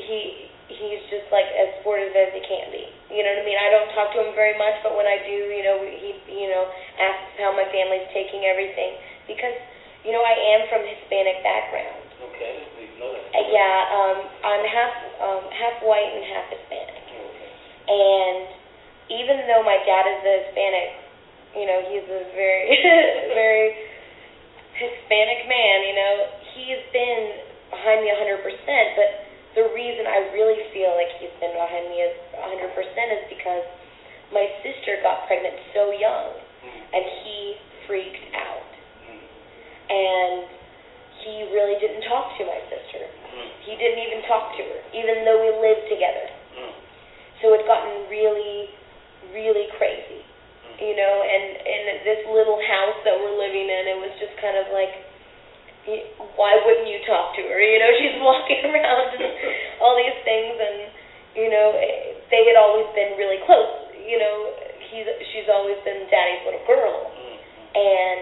[0.01, 2.89] he he's just like as supportive as he can be.
[3.13, 3.61] You know what I mean?
[3.99, 6.71] Talk to him very much, but when I do, you know, he you know
[7.03, 8.95] asks how my family's taking everything
[9.27, 9.59] because
[10.07, 12.07] you know I am from Hispanic background.
[12.31, 12.63] Okay.
[12.79, 13.35] We know that.
[13.35, 16.95] Uh, yeah, um, I'm half um, half white and half Hispanic.
[16.95, 17.27] Okay.
[17.91, 18.59] And
[19.11, 20.89] even though my dad is a Hispanic,
[21.57, 22.69] you know, he's a very,
[23.35, 23.69] very
[24.77, 26.15] Hispanic man, you know,
[26.55, 27.23] he's been
[27.73, 28.45] behind me 100%.
[28.95, 29.09] But
[29.57, 33.65] the reason I really feel like he's been behind me a 100% is because
[34.33, 36.37] my sister got pregnant so young
[36.93, 38.71] and he freaked out.
[39.89, 40.45] And
[41.25, 43.03] he really didn't talk to my sister.
[43.05, 43.49] Mm.
[43.65, 46.29] He didn't even talk to her, even though we lived together.
[47.39, 48.67] So it gotten really,
[49.31, 50.27] really crazy,
[50.83, 51.15] you know.
[51.23, 54.91] And in this little house that we're living in, it was just kind of like,
[56.35, 57.59] why wouldn't you talk to her?
[57.63, 59.31] You know, she's walking around and
[59.83, 60.79] all these things, and
[61.39, 63.88] you know, eh, they had always been really close.
[64.09, 64.37] You know,
[64.89, 67.37] he's she's always been daddy's little girl, Mm.
[67.77, 68.21] and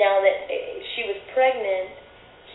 [0.00, 1.92] now that eh, she was pregnant,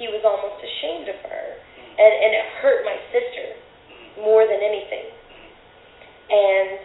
[0.02, 2.02] he was almost ashamed of her, mm-hmm.
[2.02, 4.26] and and it hurt my sister mm-hmm.
[4.26, 5.08] more than anything.
[6.34, 6.82] And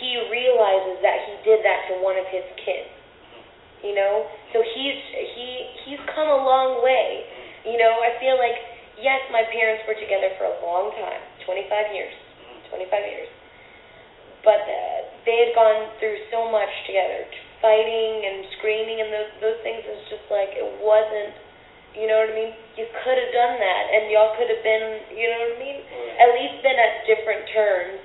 [0.00, 2.88] he realizes that he did that to one of his kids.
[3.84, 5.00] You know, so he's
[5.36, 5.48] he
[5.84, 7.24] he's come a long way.
[7.64, 8.56] You know, I feel like
[9.00, 12.12] yes, my parents were together for a long time, 25 years,
[12.68, 13.28] 25 years.
[14.44, 14.98] But uh,
[15.28, 17.28] they had gone through so much together,
[17.60, 19.84] fighting and screaming and those those things.
[19.84, 21.36] It's just like it wasn't.
[21.90, 22.52] You know what I mean?
[22.78, 24.86] You could have done that, and y'all could have been.
[25.12, 25.78] You know what I mean?
[26.22, 27.98] At least been at different terms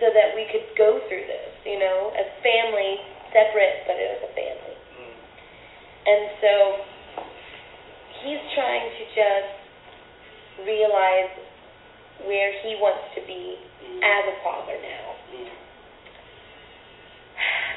[0.00, 2.98] so that we could go through this, you know, as family,
[3.30, 4.76] separate, but as a family.
[4.98, 5.16] Mm.
[6.06, 6.52] And so
[8.22, 9.54] he's trying to just
[10.66, 11.30] realize
[12.26, 13.58] where he wants to be
[14.02, 15.04] as a father now.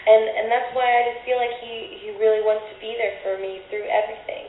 [0.07, 3.19] And and that's why I just feel like he he really wants to be there
[3.27, 4.47] for me through everything.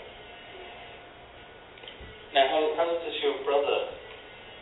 [2.36, 3.88] Now, how, how does your brother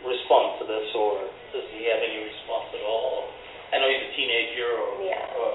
[0.06, 3.26] respond to this, or does he have any response at all?
[3.74, 5.36] I know he's a teenager, or Yeah.
[5.36, 5.50] or,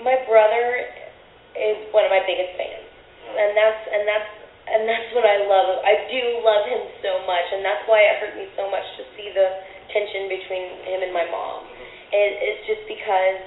[0.00, 0.88] My brother
[1.54, 2.88] is one of my biggest fans.
[3.28, 4.30] and that's and that's
[4.68, 5.84] and that's what I love.
[5.84, 9.04] I do love him so much, and that's why it hurt me so much to
[9.16, 9.48] see the
[9.92, 11.64] tension between him and my mom.
[11.68, 12.16] Mm-hmm.
[12.16, 13.38] It, it's just because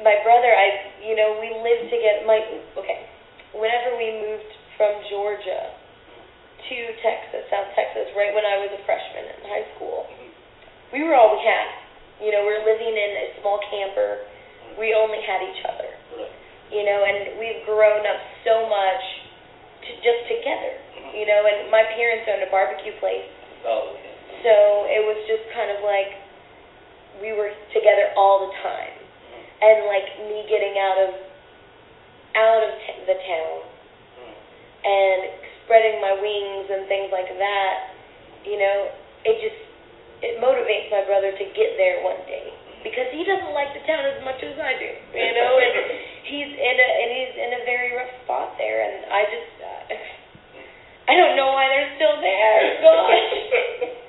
[0.00, 2.24] my brother, I you know we lived together.
[2.24, 2.40] My
[2.80, 3.04] okay,
[3.52, 4.50] whenever we moved
[4.80, 5.76] from Georgia
[6.68, 10.08] to Texas, South Texas, right when I was a freshman in high school,
[10.94, 11.68] we were all we had.
[12.22, 14.24] You know, we were living in a small camper.
[14.78, 15.90] We only had each other
[16.72, 19.04] you know, and we've grown up so much
[19.84, 21.12] to just together, Mhm.
[21.14, 23.28] you know, and my parents owned a barbecue place,
[23.64, 24.42] Oh, okay.
[24.42, 26.16] so it was just kind of like
[27.20, 28.92] we were together all the time,
[29.62, 31.10] and like me getting out of
[32.34, 33.58] out of t- the town
[34.12, 34.34] Mm.
[34.84, 35.20] and
[35.64, 37.74] spreading my wings and things like that,
[38.44, 38.90] you know,
[39.24, 39.60] it just
[40.22, 42.52] it motivates my brother to get there one day
[42.82, 45.74] because he doesn't like the town as much as I do, you know, and
[46.26, 49.82] he's in a and he's in a very rough spot there, and I just uh,
[51.10, 52.60] I don't know why they're still there.
[52.82, 53.98] Gosh.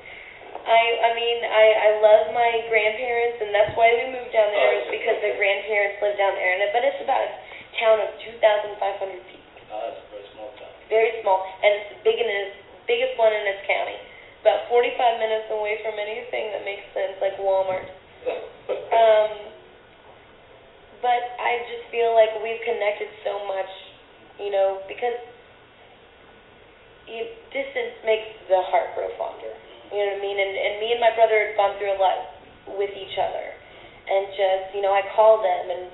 [0.64, 4.74] I I mean I I love my grandparents and that's why we moved down there
[4.80, 7.32] is because their grandparents live down there and it, but it's about a
[7.80, 8.80] town of 2,500
[9.28, 10.72] people, Ah, it's a very small town.
[10.88, 12.56] very small and it's the big in its
[12.88, 13.96] biggest one in this county.
[14.44, 17.88] About 45 minutes away from anything that makes sense like Walmart.
[18.94, 19.32] Um,
[21.04, 23.68] but I just feel like we've connected so much,
[24.40, 25.20] you know, because
[27.08, 29.52] you, distance makes the heart grow fonder.
[29.94, 30.38] You know what I mean?
[30.42, 32.34] And and me and my brother had gone through a lot
[32.82, 33.46] with each other,
[34.10, 35.86] and just you know I called them and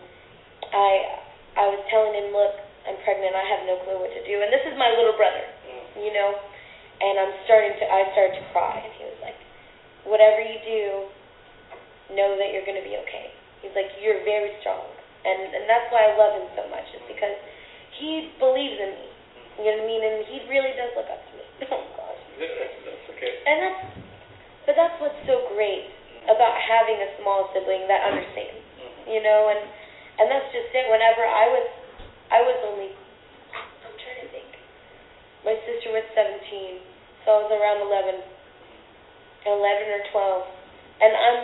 [0.72, 1.20] I
[1.60, 2.56] I was telling him, look,
[2.88, 3.36] I'm pregnant.
[3.36, 4.40] I have no clue what to do.
[4.40, 5.84] And this is my little brother, mm.
[6.00, 6.32] you know.
[7.00, 9.40] And I'm starting to I started to cry, and he was like,
[10.04, 10.84] whatever you do,
[12.12, 13.32] know that you're going to be okay.
[13.64, 14.84] He's like, you're very strong,
[15.24, 17.40] and and that's why I love him so much, is because
[18.00, 19.08] he believes in me.
[19.60, 20.02] You know what I mean?
[20.04, 21.46] And he really does look up to me.
[21.76, 22.19] oh gosh.
[22.40, 23.34] That's okay.
[23.44, 23.84] And that's,
[24.64, 25.92] but that's what's so great
[26.32, 29.12] about having a small sibling that understands, mm-hmm.
[29.12, 29.62] you know, and
[30.20, 30.88] and that's just it.
[30.92, 31.68] Whenever I was,
[32.28, 32.92] I was only,
[33.56, 34.52] I'm trying to think.
[35.48, 36.84] My sister was 17,
[37.24, 38.20] so I was around 11,
[39.48, 40.44] 11 or 12,
[41.00, 41.40] and I'm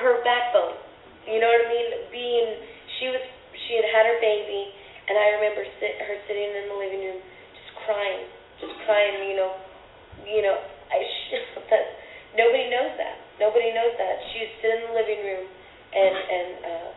[0.00, 0.80] her backbone.
[1.28, 1.88] You know what I mean?
[2.08, 2.48] Being,
[2.96, 3.20] she was,
[3.68, 4.72] she had had her baby,
[5.08, 8.24] and I remember sit, her sitting in the living room, just crying,
[8.64, 9.28] just crying.
[9.28, 9.52] You know,
[10.22, 10.56] you know,
[10.90, 11.84] I sh- that
[12.38, 13.18] nobody knows that.
[13.42, 14.14] Nobody knows that.
[14.30, 15.44] She would sit in the living room
[15.94, 16.88] and and uh,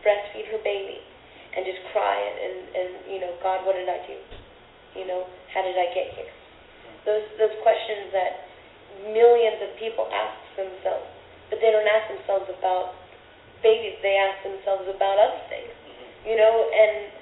[0.00, 1.00] breastfeed her baby,
[1.56, 4.16] and just cry and, and and you know, God, what did I do?
[4.96, 6.32] You know, how did I get here?
[7.04, 8.48] Those those questions that
[9.12, 11.06] millions of people ask themselves,
[11.52, 12.96] but they don't ask themselves about
[13.60, 14.00] babies.
[14.00, 15.72] They ask themselves about other things.
[16.24, 17.12] You know, and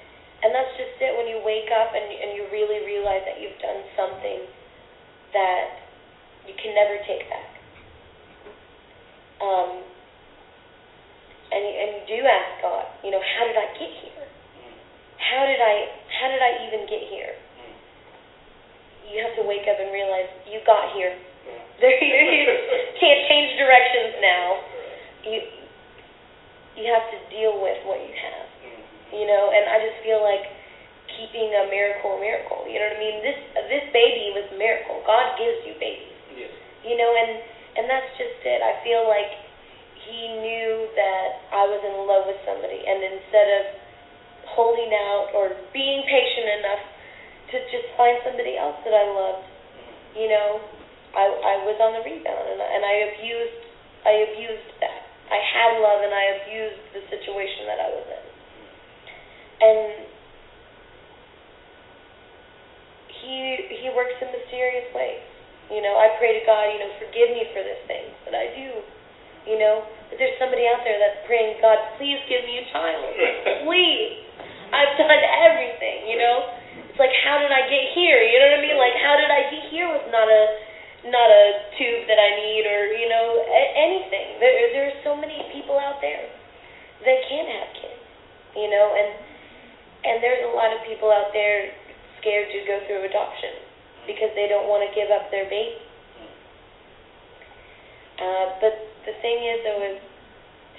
[0.43, 1.11] and that's just it.
[1.15, 4.47] When you wake up and and you really realize that you've done something
[5.35, 5.63] that
[6.47, 7.51] you can never take back.
[9.43, 9.83] Um,
[11.51, 14.23] and and you do ask God, you know, how did I get here?
[15.19, 15.75] How did I
[16.15, 17.35] how did I even get here?
[19.11, 21.13] You have to wake up and realize you got here.
[21.77, 22.47] There you, you
[22.97, 24.45] can't change directions now.
[25.27, 25.37] You
[26.79, 28.47] you have to deal with what you have.
[29.13, 30.43] You know, and I just feel like
[31.15, 32.65] keeping a miracle a miracle.
[32.67, 33.17] You know what I mean?
[33.21, 34.99] This this baby was a miracle.
[35.05, 36.15] God gives you babies.
[36.33, 36.51] Yes.
[36.83, 37.31] You know, and
[37.77, 38.59] and that's just it.
[38.65, 39.31] I feel like
[40.09, 43.63] he knew that I was in love with somebody, and instead of
[44.57, 46.83] holding out or being patient enough
[47.51, 49.45] to just find somebody else that I loved,
[50.17, 50.59] you know,
[51.15, 53.59] I I was on the rebound, and I, and I abused
[54.03, 55.01] I abused that.
[55.31, 58.25] I had love, and I abused the situation that I was in,
[59.65, 59.81] and
[63.21, 63.35] he
[63.83, 65.23] he works in mysterious ways.
[65.73, 68.53] You know, I pray to God, you know, forgive me for this thing that I
[68.53, 68.85] do.
[69.49, 73.05] You know, but there's somebody out there that's praying, God, please give me a child.
[73.65, 74.25] please.
[74.73, 76.49] I've done everything, you know?
[76.89, 78.17] It's like how did I get here?
[78.25, 78.77] You know what I mean?
[78.81, 80.43] Like how did I get here with not a
[81.05, 81.43] not a
[81.77, 84.41] tube that I need or, you know, a- anything.
[84.41, 86.25] There there are so many people out there
[87.05, 88.01] that can't have kids,
[88.57, 89.09] you know, and
[90.09, 91.69] and there's a lot of people out there
[92.17, 93.61] scared to go through adoption
[94.09, 95.77] because they don't want to give up their baby.
[98.15, 98.73] Uh, but
[99.03, 99.97] the thing is, though, is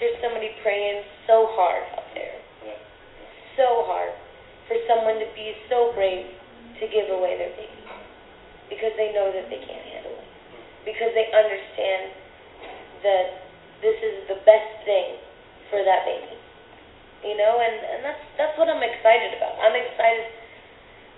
[0.01, 2.33] there's somebody praying so hard out there,
[2.65, 2.81] Yeah.
[3.61, 4.17] so hard,
[4.67, 6.33] for someone to be so brave
[6.81, 7.77] to give away their baby
[8.73, 10.29] because they know that they can't handle it,
[10.89, 12.11] because they understand
[13.05, 13.27] that
[13.85, 15.21] this is the best thing
[15.69, 16.35] for that baby.
[17.21, 19.55] You know, and and that's that's what I'm excited about.
[19.61, 20.27] I'm excited.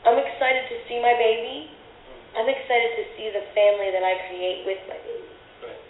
[0.03, 1.70] I'm excited to see my baby.
[2.39, 5.26] I'm excited to see the family that I create with my baby.
[5.59, 5.82] Right.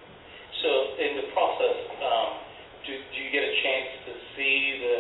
[0.64, 2.40] So in the process, um,
[2.88, 4.96] do, do you get a chance to see the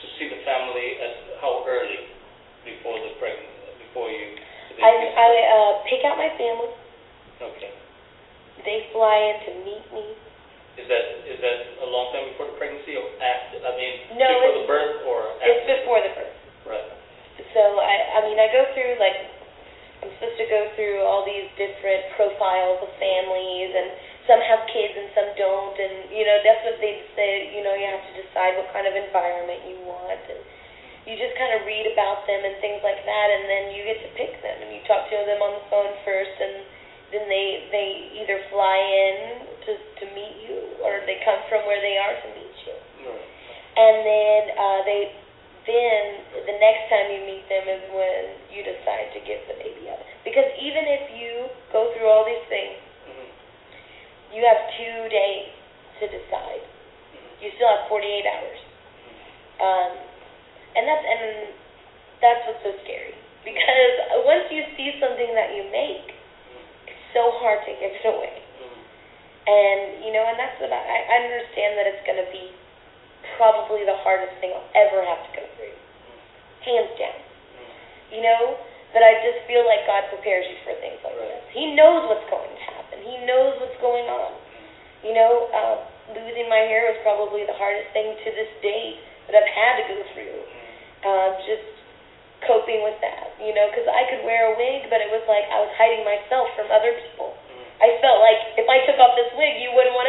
[0.00, 2.08] to see the family at how early
[2.64, 3.52] before the pregnant
[3.84, 4.40] before you?
[4.80, 6.72] I I uh, pick out my family.
[7.52, 7.76] okay.
[8.64, 10.16] They fly in to meet me.
[10.80, 13.60] Is that is that a long time before the pregnancy or after?
[13.60, 15.52] I mean, No, before the birth or after?
[15.52, 16.36] It's before the birth.
[16.64, 16.88] Right.
[17.52, 19.41] So I I mean I go through like
[20.02, 23.88] I'm supposed to go through all these different profiles of families and
[24.26, 27.74] some have kids and some don't and you know that's what they say you know
[27.74, 30.42] you have to decide what kind of environment you want and
[31.06, 33.98] you just kind of read about them and things like that and then you get
[34.02, 36.66] to pick them and you talk to them on the phone first and
[37.14, 37.88] then they they
[38.22, 39.70] either fly in to
[40.02, 42.74] to meet you or they come from where they are to meet you
[43.06, 43.26] Right.
[43.78, 45.10] and then uh, they
[45.66, 46.02] then
[46.46, 50.02] the next time you meet them is when you decide to give the baby up.
[50.26, 53.28] Because even if you go through all these things, Mhm.
[54.34, 55.48] you have two days
[56.00, 56.62] to decide.
[57.40, 58.58] You still have 48 hours.
[59.60, 59.90] Um,
[60.74, 61.46] and that's and
[62.20, 63.14] that's what's so scary.
[63.44, 66.14] Because once you see something that you make,
[66.86, 68.42] it's so hard to give it away.
[68.62, 68.82] Mhm.
[69.46, 72.50] And you know, and that's what I, I understand that it's going to be
[73.36, 75.76] probably the hardest thing I'll ever have to go through,
[76.64, 77.20] hands down.
[78.12, 78.60] You know,
[78.92, 81.44] But I just feel like God prepares you for things like this.
[81.56, 83.00] He knows what's going to happen.
[83.00, 84.36] He knows what's going on.
[85.00, 85.76] You know, uh,
[86.12, 89.84] losing my hair was probably the hardest thing to this day that I've had to
[89.88, 90.38] go through.
[91.02, 91.66] Uh, just
[92.44, 95.46] coping with that, you know, because I could wear a wig, but it was like
[95.46, 97.38] I was hiding myself from other people.
[97.82, 100.01] I felt like if I took off this wig, you wouldn't want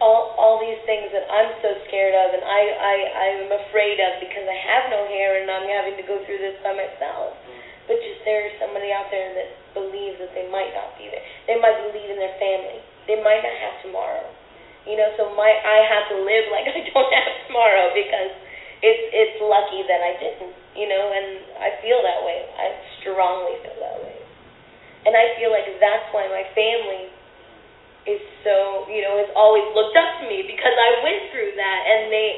[0.00, 4.16] all all these things that I'm so scared of and I I I'm afraid of
[4.24, 7.36] because I have no hair and I'm having to go through this by myself.
[7.84, 11.24] But just there is somebody out there that believes that they might not be there.
[11.44, 12.80] They might believe in their family.
[13.04, 14.24] They might not have tomorrow.
[14.88, 18.32] You know, so my I have to live like I don't have tomorrow because
[18.80, 22.40] it's it's lucky that I didn't, you know, and I feel that way.
[22.56, 22.72] I
[23.04, 24.16] strongly feel that way.
[25.04, 27.12] And I feel like that's why my family
[28.08, 31.80] is so, you know, has always looked up to me because I went through that
[31.84, 32.30] and they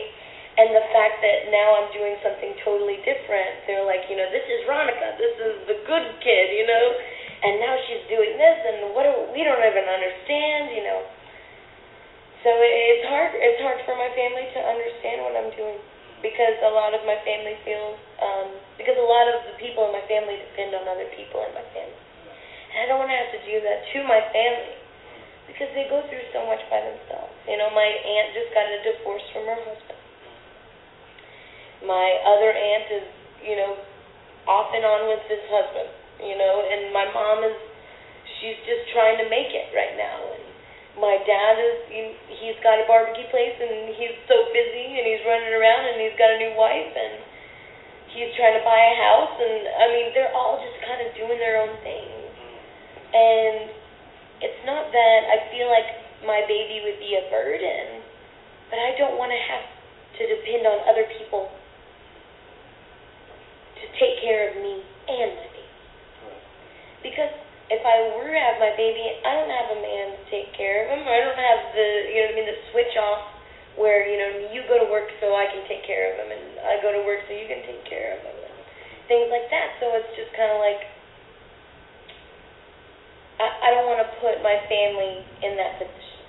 [0.52, 3.64] and the fact that now I'm doing something totally different.
[3.64, 6.86] They're like, you know, this is Ronica, this is the good kid, you know,
[7.40, 11.00] and now she's doing this and what do, we don't even understand, you know.
[12.42, 15.78] So it's hard it's hard for my family to understand what I'm doing
[16.26, 19.94] because a lot of my family feels um because a lot of the people in
[19.94, 22.02] my family depend on other people in my family.
[22.74, 24.81] And I don't want to have to do that to my family
[25.46, 27.34] because they go through so much by themselves.
[27.48, 30.00] You know, my aunt just got a divorce from her husband.
[31.82, 33.06] My other aunt is,
[33.42, 33.74] you know,
[34.46, 35.90] off and on with his husband,
[36.22, 37.58] you know, and my mom is
[38.42, 40.42] she's just trying to make it right now and
[40.98, 42.02] my dad is he,
[42.42, 46.16] he's got a barbecue place and he's so busy and he's running around and he's
[46.20, 47.14] got a new wife and
[48.12, 51.38] he's trying to buy a house and I mean they're all just kind of doing
[51.40, 52.12] their own thing.
[52.12, 52.58] Mm-hmm.
[53.16, 53.56] And
[54.42, 55.86] it's not that I feel like
[56.26, 58.02] my baby would be a burden,
[58.70, 59.64] but I don't want to have
[60.18, 61.48] to depend on other people
[63.78, 65.66] to take care of me and my baby.
[67.02, 67.32] Because
[67.70, 70.84] if I were to have my baby, I don't have a man to take care
[70.84, 71.02] of him.
[71.06, 73.32] I don't have the, you know what I mean, the switch off
[73.74, 76.60] where, you know, you go to work so I can take care of him, and
[76.60, 78.54] I go to work so you can take care of him, and
[79.08, 79.80] things like that.
[79.80, 80.84] So it's just kind of like,
[83.42, 86.22] I, I don't want to put my family in that position.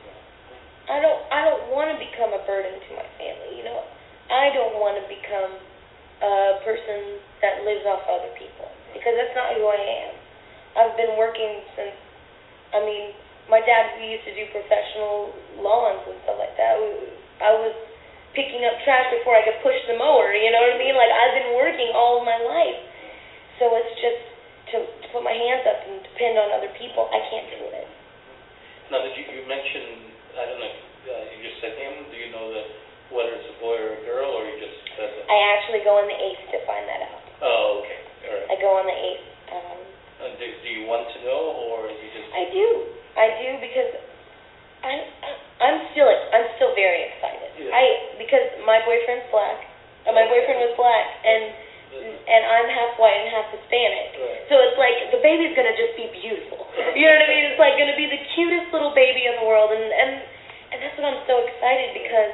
[0.90, 3.86] I don't, I don't want to become a burden to my family, you know.
[4.34, 5.54] I don't want to become
[6.26, 8.66] a person that lives off other people
[8.98, 9.78] because that's not who I
[10.10, 10.14] am.
[10.74, 11.94] I've been working since,
[12.74, 13.14] I mean,
[13.46, 16.82] my dad, we used to do professional lawns and stuff like that.
[16.82, 17.76] We, I was
[18.34, 20.98] picking up trash before I could push the mower, you know what I mean?
[20.98, 22.82] Like, I've been working all of my life.
[23.62, 24.33] So it's just
[24.74, 27.88] to, to put my hands up and depend on other people, I can't do it.
[28.92, 32.18] Now, did you, you mentioned, I don't know, if, uh, you just said him, do
[32.18, 32.68] you know that
[33.14, 35.24] whether it's a boy or a girl, or you just said that?
[35.30, 37.22] I actually go on the eighth to find that out.
[37.46, 38.48] Oh, okay, all right.
[38.50, 39.28] I go on the eighth.
[39.54, 39.80] Um,
[40.24, 42.30] Uh, do, do you want to know, or you just?
[42.32, 42.68] I do.
[43.20, 43.92] I do because
[44.82, 45.30] I, I
[45.68, 47.50] I'm still I'm still very excited.
[47.60, 47.76] Yeah.
[47.76, 47.84] I
[48.18, 49.68] because my boyfriend's black.
[50.08, 51.52] Uh, my boyfriend was black, and
[52.02, 54.16] and I'm half white and half Hispanic.
[54.18, 54.48] Right.
[54.50, 56.62] So it's like the baby's gonna just be beautiful.
[56.94, 57.46] You know what I mean?
[57.50, 60.12] It's like gonna be the cutest little baby in the world, and and
[60.74, 62.34] and that's what I'm so excited because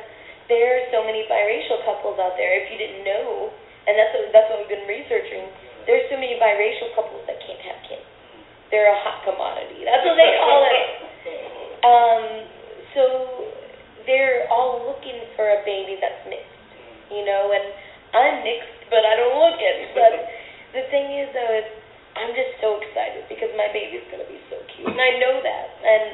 [0.52, 2.60] there are so many biracial couples out there.
[2.60, 3.54] If you didn't know,
[3.88, 5.48] and that's what, that's what we've been researching.
[5.88, 8.06] There's so many biracial couples that can't have kids.
[8.70, 9.86] They're a hot commodity.
[9.88, 10.88] That's what they call it.
[11.80, 12.44] Um,
[12.92, 13.04] so
[14.04, 16.60] they're all looking for a baby that's mixed,
[17.08, 17.66] you know, and
[18.12, 19.78] I'm mixed, but I don't look it.
[19.98, 20.14] But
[20.74, 21.66] the thing is, though, is
[22.14, 25.68] I'm just so excited because my baby's gonna be so cute, and I know that.
[25.82, 26.06] And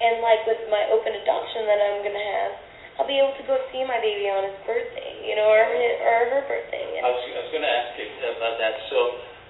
[0.00, 2.52] and like with my open adoption that I'm gonna have,
[3.00, 5.96] I'll be able to go see my baby on his birthday, you know, or his,
[5.96, 7.00] or her birthday.
[7.00, 8.06] I was, I was going to ask you
[8.36, 8.74] about that.
[8.92, 8.98] So,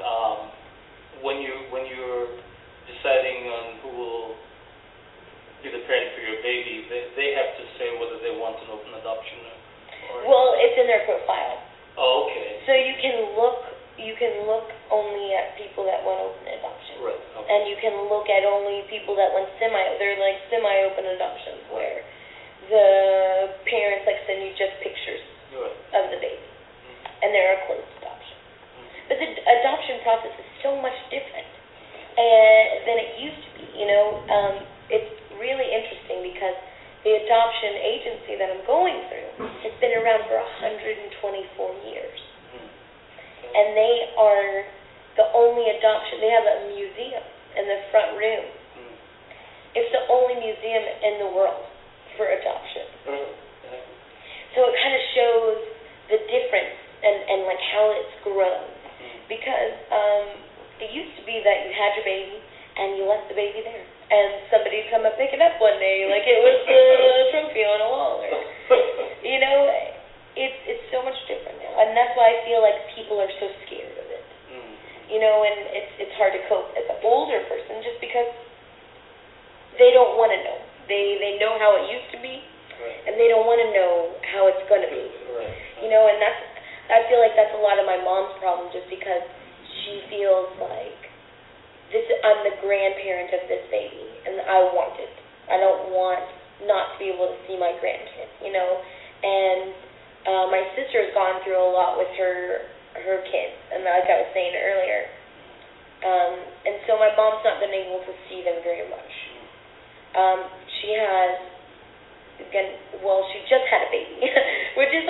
[0.03, 0.39] um,
[1.27, 2.39] when you when you're
[2.87, 4.12] deciding on who will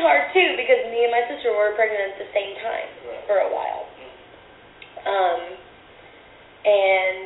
[0.03, 3.23] hard too because me and my sister were pregnant at the same time Right.
[3.31, 3.87] for a while.
[5.03, 5.41] Um,
[6.63, 7.19] and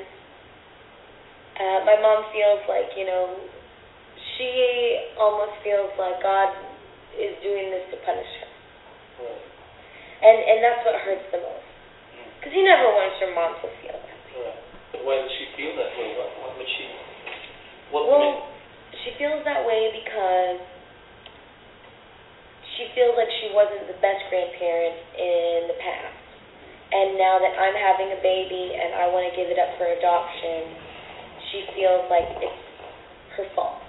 [1.56, 3.36] uh, my mom feels like you know,
[4.36, 4.48] she
[5.20, 6.52] almost feels like God
[7.16, 8.50] is doing this to punish her,
[9.24, 9.44] Right.
[10.24, 11.64] and and that's what hurts the most.
[12.40, 14.20] Because he never wants your mom to feel that.
[14.36, 14.60] Right.
[14.92, 16.12] But why does she feel that way?
[16.16, 16.84] What, what would she?
[17.92, 20.60] What Well, would she feels that way because
[22.76, 26.16] she feels like she wasn't the best grandparent in the past.
[26.92, 29.88] And now that I'm having a baby and I want to give it up for
[29.88, 30.70] adoption,
[31.50, 32.64] she feels like it's
[33.40, 33.82] her fault.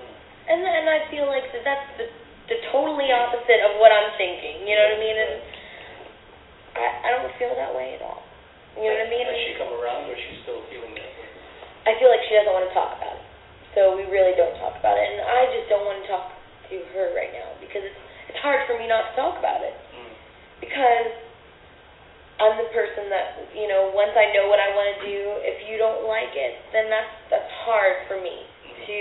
[0.00, 0.50] Hmm.
[0.50, 2.06] And and I feel like that that's the
[2.50, 4.66] the totally opposite of what I'm thinking.
[4.66, 5.16] You know what I mean?
[5.16, 5.34] And
[6.74, 8.24] I I don't feel that way at all.
[8.74, 9.24] You know what I mean?
[9.30, 11.28] Has she come around, or is she still feeling that way?
[11.86, 13.26] I feel like she doesn't want to talk about it.
[13.78, 15.06] So we really don't talk about it.
[15.06, 16.34] And I just don't want to talk
[16.70, 18.03] to her right now because it's
[18.34, 19.78] it's hard for me not to talk about it.
[20.58, 21.14] Because
[22.42, 25.70] I'm the person that, you know, once I know what I want to do, if
[25.70, 28.42] you don't like it, then that's that's hard for me
[28.90, 28.98] to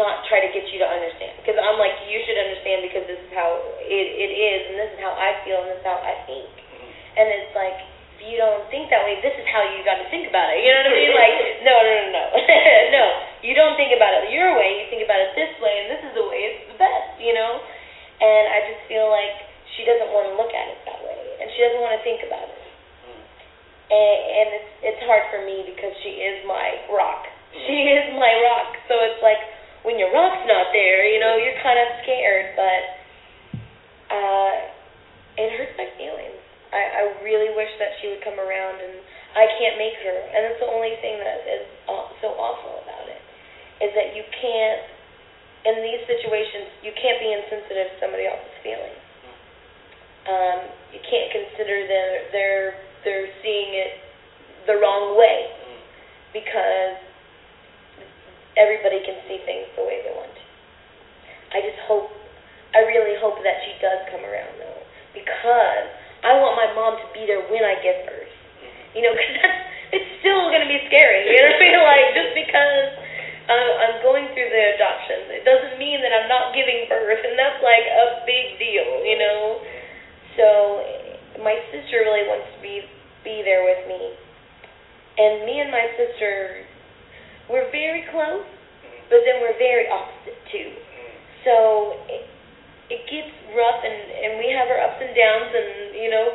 [0.00, 1.36] not try to get you to understand.
[1.44, 4.90] Because I'm like, you should understand because this is how it, it is and this
[4.96, 6.48] is how I feel and this is how I think.
[7.12, 7.76] And it's like,
[8.16, 10.64] if you don't think that way, this is how you got to think about it.
[10.64, 11.12] You know what I mean?
[11.12, 11.36] Like,
[11.68, 12.24] no, no, no, no.
[12.96, 13.04] no,
[13.44, 14.80] you don't think about it your way.
[14.80, 17.36] You think about it this way, and this is the way it's the best, you
[17.36, 17.60] know?
[18.22, 19.34] And I just feel like
[19.74, 22.22] she doesn't want to look at it that way, and she doesn't want to think
[22.22, 22.62] about it.
[23.90, 27.26] And, and it's it's hard for me because she is my rock.
[27.52, 28.78] She is my rock.
[28.86, 29.42] So it's like
[29.82, 32.82] when your rock's not there, you know, you're kind of scared, but
[34.14, 34.54] uh,
[35.36, 36.38] it hurts my feelings.
[36.72, 38.96] I, I really wish that she would come around, and
[39.36, 40.16] I can't make her.
[40.32, 41.68] And that's the only thing that is
[42.24, 43.20] so awful about it,
[43.84, 44.80] is that you can't,
[45.62, 49.02] in these situations, you can't be insensitive to somebody else's feelings.
[50.26, 50.58] Um,
[50.94, 52.70] you can't consider their they're
[53.02, 53.98] they're seeing it
[54.70, 55.50] the wrong way
[56.30, 56.94] because
[58.54, 60.30] everybody can see things the way they want.
[61.52, 62.08] I just hope,
[62.72, 64.82] I really hope that she does come around though,
[65.12, 65.86] because
[66.22, 68.34] I want my mom to be there when I give birth.
[68.94, 69.58] You know, because
[69.92, 71.28] it's still to be scary.
[71.28, 71.70] You know what I mean?
[71.92, 72.88] Like just because
[73.48, 77.34] I'm, I'm going through the adoptions, it doesn't mean that I'm not giving birth, and
[77.34, 79.02] that's like a big deal.
[79.02, 79.40] You know,
[80.38, 80.46] so
[81.42, 82.86] my sister really wants to be
[83.24, 84.02] be there with me,
[85.18, 86.66] and me and my sister,
[87.50, 88.46] we're very close,
[89.10, 90.70] but then we're very opposite too.
[91.46, 92.26] So it,
[92.90, 96.26] it gets rough, and and we have our ups and downs, and you know,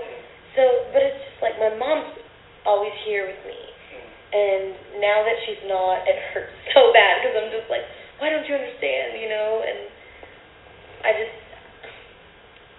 [0.56, 2.16] so but it's just like my mom's
[2.68, 3.60] always here with me,
[4.34, 7.86] and now that she's not, it hurts so bad because I'm just like,
[8.20, 9.62] why don't you understand, you know?
[9.64, 9.80] And
[11.06, 11.38] I just,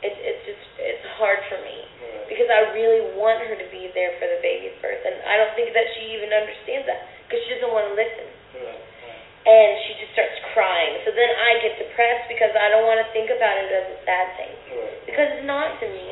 [0.03, 1.87] it it's just it's hard for me.
[2.31, 5.57] Because I really want her to be there for the baby's birth, and I don't
[5.57, 8.29] think that she even understands that because she doesn't want to listen
[9.49, 11.01] and she just starts crying.
[11.09, 13.99] So then I get depressed because I don't want to think about it as a
[14.05, 14.55] sad thing.
[15.09, 16.05] Because it's not to me.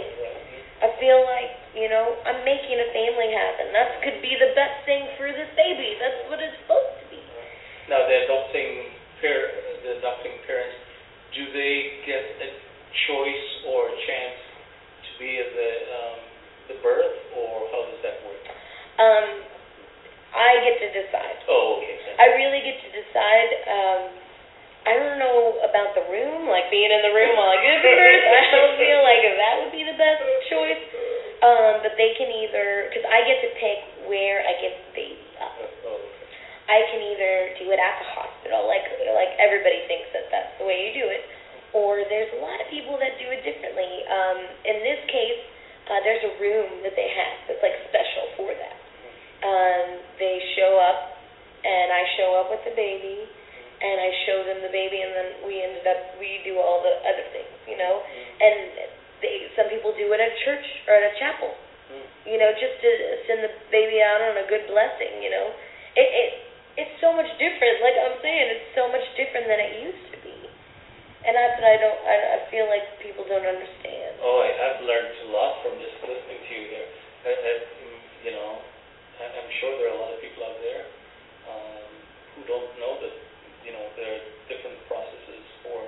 [0.81, 3.71] I feel like you know I'm making a family happen.
[3.77, 6.01] That could be the best thing for this baby.
[6.01, 7.21] That's what it's supposed to be.
[7.93, 9.53] Now, the adopting par-
[9.85, 10.75] the adopting parents,
[11.37, 12.49] do they get a
[13.07, 14.41] choice or a chance
[15.05, 16.19] to be at the um,
[16.73, 18.43] the birth, or how does that work?
[18.97, 19.27] Um,
[20.33, 21.37] I get to decide.
[21.47, 21.97] Oh, okay.
[22.17, 23.51] I really get to decide.
[23.69, 24.03] Um,
[24.87, 28.23] I don't know about the room, like being in the room while I give birth.
[28.23, 30.83] I don't feel like that would be the best choice.
[31.45, 35.29] Um, but they can either, because I get to pick where I give the baby
[35.37, 35.53] up.
[35.85, 36.01] Oh.
[36.67, 38.83] I can either do it at the hospital, like
[39.15, 41.23] like everybody thinks that that's the way you do it,
[41.71, 44.03] or there's a lot of people that do it differently.
[44.11, 45.41] Um, in this case,
[45.87, 48.77] uh, there's a room that they have that's like special for that.
[49.47, 51.23] Um, they show up,
[51.63, 53.31] and I show up with the baby,
[53.79, 56.99] and I show them the baby, and then we ended up we do all the
[57.07, 58.03] other things, you know.
[58.43, 58.96] And
[59.27, 61.51] they some people do it at church or at a chapel,
[62.23, 62.91] you know, just to
[63.27, 65.51] send the baby out on a good blessing, you know.
[65.99, 66.31] It it
[66.87, 67.83] it's so much different.
[67.83, 70.37] Like I'm saying, it's so much different than it used to be,
[71.27, 72.01] and that's what I don't.
[72.07, 74.23] I, I feel like people don't understand.
[74.23, 76.89] Oh, I, I've learned a lot from just listening to you there.
[77.27, 78.63] I, I, mm, you know,
[79.19, 80.85] I, I'm sure there are a lot of people out there
[81.51, 81.91] um,
[82.37, 83.15] who don't know that,
[83.65, 85.85] you know, there are different processes for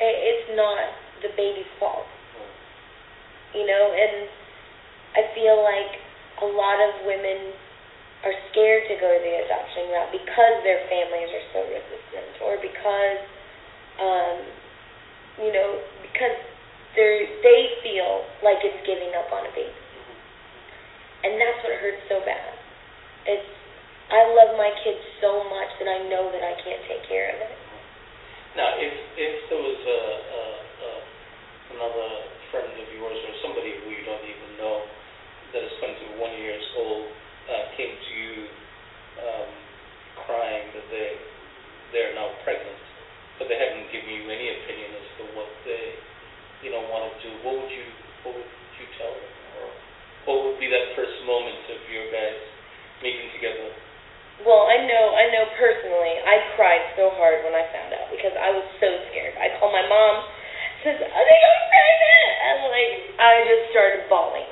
[0.02, 0.86] I- It's not
[1.22, 2.06] the baby's fault.
[2.06, 3.58] Mm-hmm.
[3.58, 4.30] You know, and
[5.18, 5.98] I feel like
[6.42, 7.52] a lot of women
[8.24, 13.20] are scared to go the adoption route because their families are so resistant or because
[14.00, 14.36] um
[15.42, 16.36] you know, because
[16.96, 19.68] they they feel like it's giving up on a baby.
[19.72, 20.16] Mm-hmm.
[21.28, 22.56] And that's what hurts so bad.
[23.26, 23.50] It's
[24.06, 27.42] I love my kids so much that I know that I can't take care of
[27.42, 27.58] it.
[28.54, 30.00] Now, if if there was a,
[30.30, 30.90] a, a
[31.74, 32.08] another
[32.54, 34.86] friend of yours or somebody who you don't even know
[35.50, 37.10] that is 21 years old
[37.50, 38.34] uh, came to you
[39.18, 39.50] um,
[40.22, 41.18] crying that they
[41.90, 42.78] they're now pregnant,
[43.42, 45.98] but they haven't given you any opinion as to what they
[46.62, 47.86] you know want to do, what would you
[48.22, 49.66] what would you tell them, or
[50.30, 52.55] what would be that first moment of your guys
[53.02, 53.72] meeting together?
[54.44, 58.36] Well, I know, I know personally, I cried so hard when I found out because
[58.36, 59.32] I was so scared.
[59.40, 60.28] I called my mom,
[60.84, 64.44] says, "I think I'm pregnant," and like I just started bawling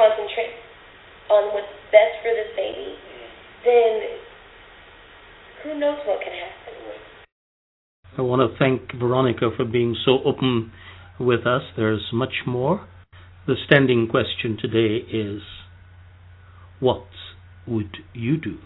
[0.00, 0.56] concentrate
[1.28, 3.68] on what's best for this baby, mm-hmm.
[3.68, 3.92] then
[5.62, 6.60] who knows what can happen.
[8.16, 10.72] I want to thank Veronica for being so open
[11.18, 11.62] with us.
[11.76, 12.86] There's much more.
[13.46, 15.40] The standing question today is
[16.80, 17.06] What
[17.66, 18.58] would you do?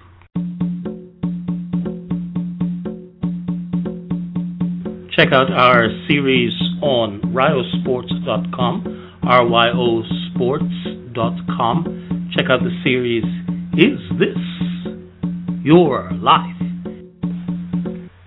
[5.16, 9.12] Check out our series on ryosports.com,
[11.15, 12.31] ryosports.com.
[12.37, 13.25] Check out the series
[13.75, 14.37] Is This
[15.62, 16.57] Your Life?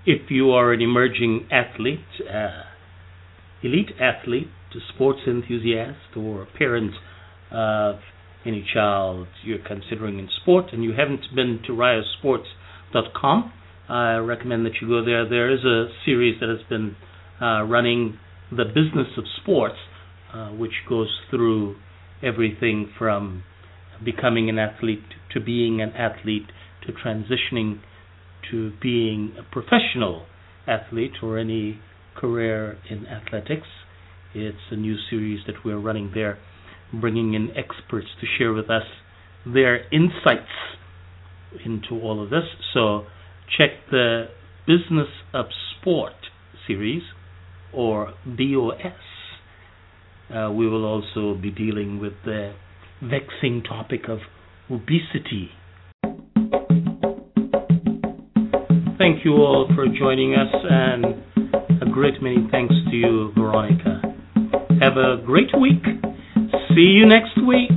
[0.05, 2.63] If you are an emerging athlete, uh,
[3.61, 6.91] elite athlete, a sports enthusiast, or a parent
[7.51, 7.95] of
[8.45, 13.53] any child you're considering in sport and you haven't been to ryosports.com,
[13.89, 15.27] I recommend that you go there.
[15.27, 16.95] There is a series that has been
[17.41, 18.17] uh, running
[18.51, 19.77] the business of sports,
[20.33, 21.75] uh, which goes through
[22.23, 23.43] everything from
[24.03, 25.03] becoming an athlete
[25.33, 26.47] to being an athlete
[26.85, 27.79] to transitioning
[28.51, 30.25] to being a professional
[30.67, 31.79] athlete or any
[32.15, 33.67] career in athletics.
[34.33, 36.37] It's a new series that we're running there,
[36.93, 38.83] bringing in experts to share with us
[39.45, 40.51] their insights
[41.65, 42.43] into all of this.
[42.73, 43.05] So
[43.57, 44.25] check the
[44.65, 45.45] Business of
[45.79, 46.13] Sport
[46.67, 47.03] series
[47.73, 48.93] or BOS.
[50.33, 52.53] Uh, we will also be dealing with the
[53.01, 54.19] vexing topic of
[54.69, 55.49] obesity.
[58.97, 61.05] Thank you all for joining us, and
[61.81, 64.01] a great many thanks to you, Veronica.
[64.81, 65.83] Have a great week.
[66.75, 67.71] See you next week.